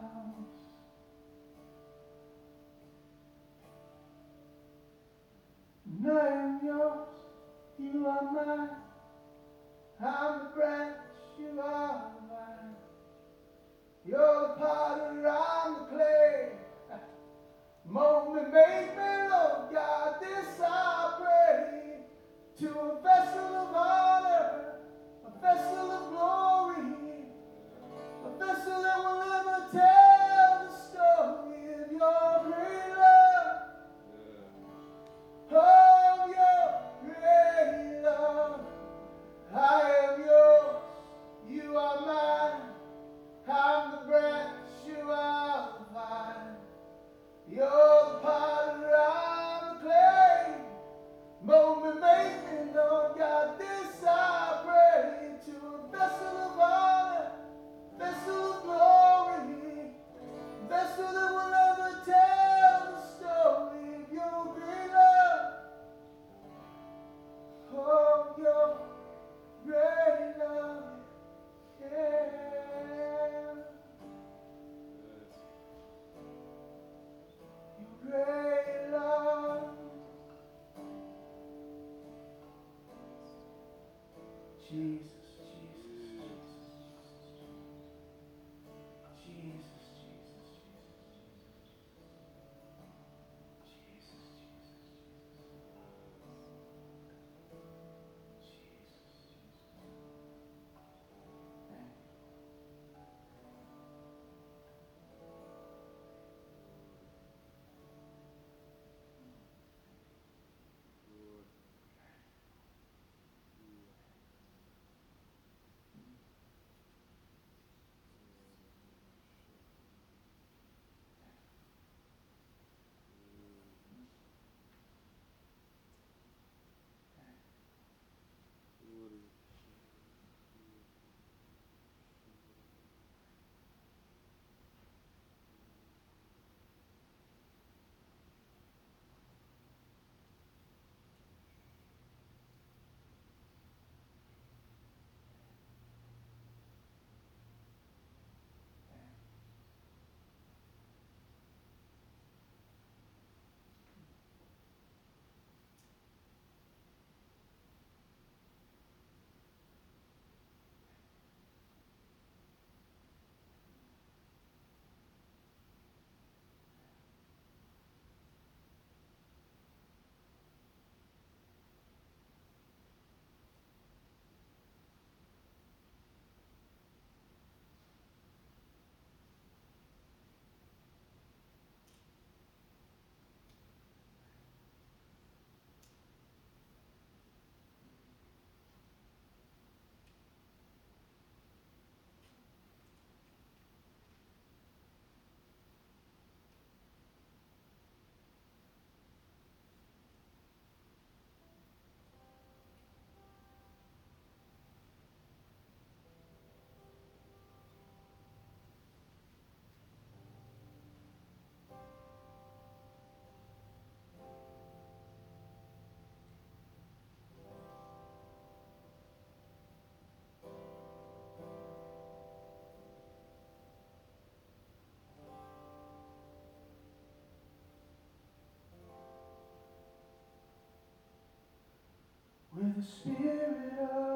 [232.77, 234.06] The Spirit of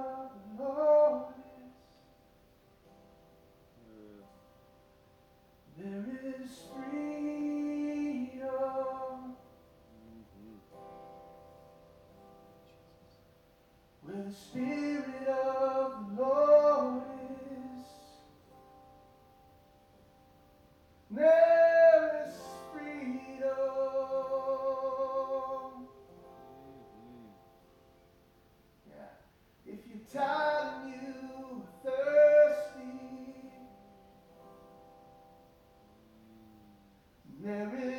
[37.51, 37.90] there is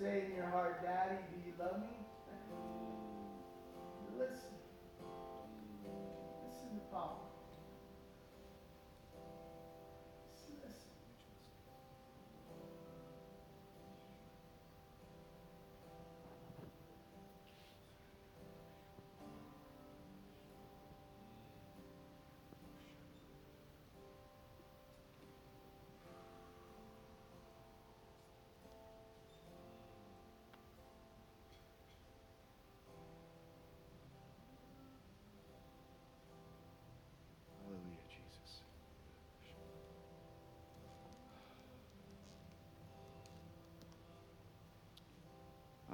[0.00, 1.17] say in your heart, Daddy,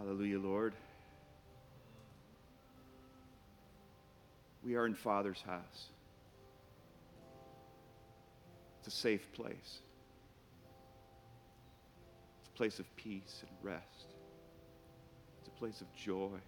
[0.04, 0.74] Hallelujah, Lord.
[4.62, 5.86] We are in Father's house.
[8.78, 9.80] It's a safe place.
[12.40, 14.14] It's a place of peace and rest.
[15.38, 16.38] It's a place of joy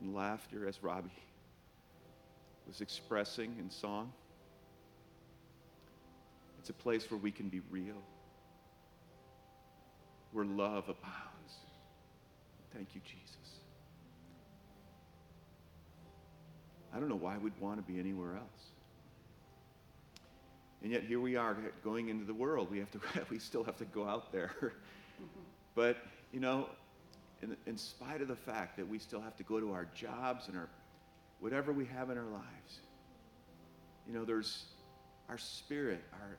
[0.00, 1.10] and laughter, as Robbie
[2.68, 4.12] was expressing in song.
[6.60, 8.00] It's a place where we can be real,
[10.30, 11.35] where love abounds.
[12.76, 13.60] Thank you, Jesus.
[16.94, 18.70] I don't know why we'd want to be anywhere else.
[20.82, 22.70] And yet here we are going into the world.
[22.70, 23.00] We have to
[23.30, 24.52] we still have to go out there.
[25.74, 25.96] but,
[26.32, 26.68] you know,
[27.40, 30.48] in, in spite of the fact that we still have to go to our jobs
[30.48, 30.68] and our
[31.40, 32.80] whatever we have in our lives.
[34.06, 34.66] You know, there's
[35.30, 36.36] our spirit, our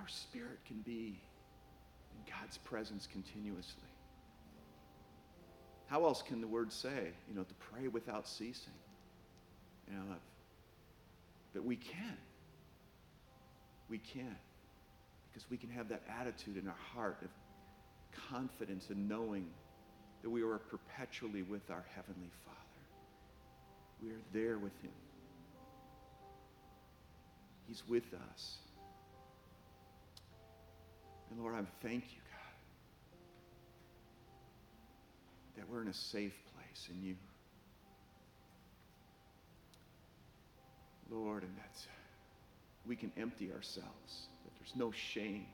[0.00, 1.20] our spirit can be
[2.14, 3.87] in God's presence continuously.
[5.88, 8.72] How else can the word say, you know, to pray without ceasing?
[9.90, 10.16] You know,
[11.54, 12.16] but we can.
[13.88, 14.36] We can.
[15.30, 17.30] Because we can have that attitude in our heart of
[18.30, 19.46] confidence and knowing
[20.22, 22.58] that we are perpetually with our Heavenly Father.
[24.02, 24.92] We are there with Him.
[27.66, 28.56] He's with us.
[31.30, 32.20] And Lord, I thank you,
[35.58, 37.16] that we're in a safe place in you.
[41.10, 41.76] Lord, and that
[42.86, 45.46] we can empty ourselves, that there's no shame.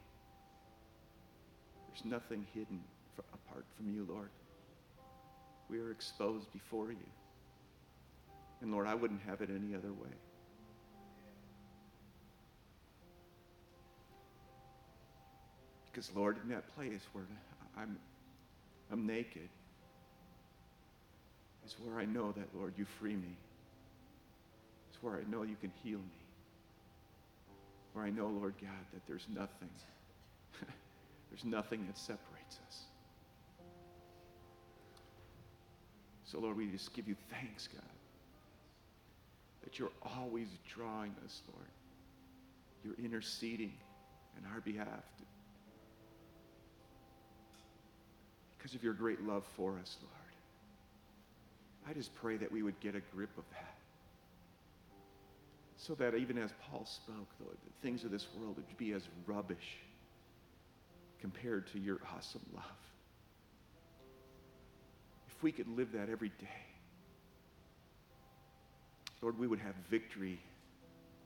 [1.89, 2.81] There's nothing hidden
[3.17, 4.29] for, apart from you, Lord.
[5.71, 7.09] We are exposed before you.
[8.61, 10.11] And Lord, I wouldn't have it any other way.
[15.91, 17.25] Because, Lord, in that place where
[17.77, 17.97] I'm,
[18.91, 19.49] I'm naked
[21.65, 23.37] is where I know that, Lord, you free me.
[24.91, 26.25] It's where I know you can heal me.
[27.93, 29.71] Where I know, Lord God, that there's nothing,
[31.31, 32.83] there's nothing that separates us.
[36.25, 37.83] So, Lord, we just give you thanks, God,
[39.63, 41.69] that you're always drawing us, Lord.
[42.85, 43.73] You're interceding
[44.37, 45.05] in our behalf
[48.65, 50.24] because of your great love for us, Lord.
[51.89, 53.75] I just pray that we would get a grip of that.
[55.77, 59.03] So that even as Paul spoke, Lord, the things of this world would be as
[59.27, 59.79] rubbish
[61.21, 62.65] compared to your awesome love.
[65.29, 66.65] If we could live that every day,
[69.21, 70.39] Lord, we would have victory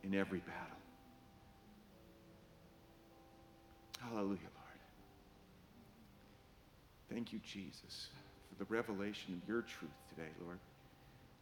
[0.03, 0.79] in every battle.
[4.01, 4.81] Hallelujah, Lord.
[7.11, 8.09] Thank you, Jesus,
[8.49, 10.59] for the revelation of your truth today, Lord.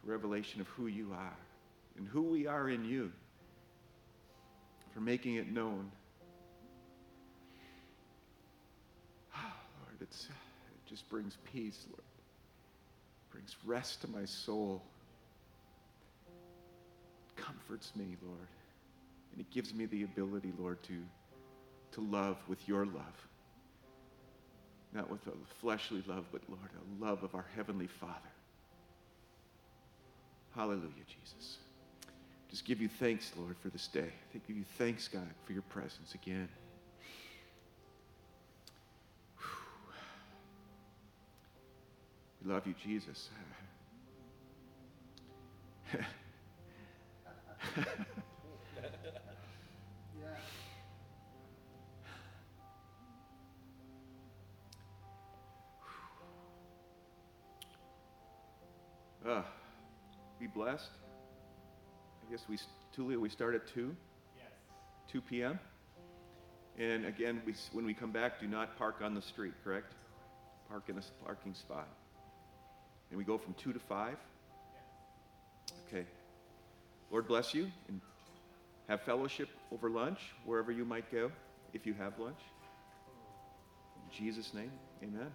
[0.03, 1.37] Revelation of who you are
[1.97, 3.11] and who we are in you,
[4.93, 5.91] for making it known.
[9.35, 11.99] Oh, Lord, it's, it just brings peace, Lord.
[11.99, 14.81] It brings rest to my soul.
[17.35, 18.47] comforts me, Lord.
[19.31, 20.95] And it gives me the ability, Lord, to,
[21.93, 23.27] to love with your love.
[24.93, 25.31] Not with a
[25.61, 28.31] fleshly love, but, Lord, a love of our Heavenly Father.
[30.57, 31.57] Hallelujah, Jesus.
[32.49, 34.09] Just give you thanks, Lord, for this day.
[34.33, 36.49] Give you thanks, God, for your presence again.
[42.43, 43.29] We love you, Jesus.
[59.23, 59.41] Uh,
[60.57, 60.89] blessed.
[62.27, 62.57] I guess we,
[62.97, 63.95] Tulia, we start at 2?
[64.35, 64.45] Yes.
[65.11, 65.59] 2 p.m.
[66.79, 69.93] And again, we, when we come back, do not park on the street, correct?
[70.67, 71.87] Park in a parking spot.
[73.11, 74.15] And we go from 2 to 5?
[75.87, 76.05] Okay.
[77.11, 78.01] Lord bless you and
[78.89, 81.31] have fellowship over lunch, wherever you might go,
[81.73, 82.39] if you have lunch.
[83.95, 84.71] In Jesus' name,
[85.03, 85.29] amen.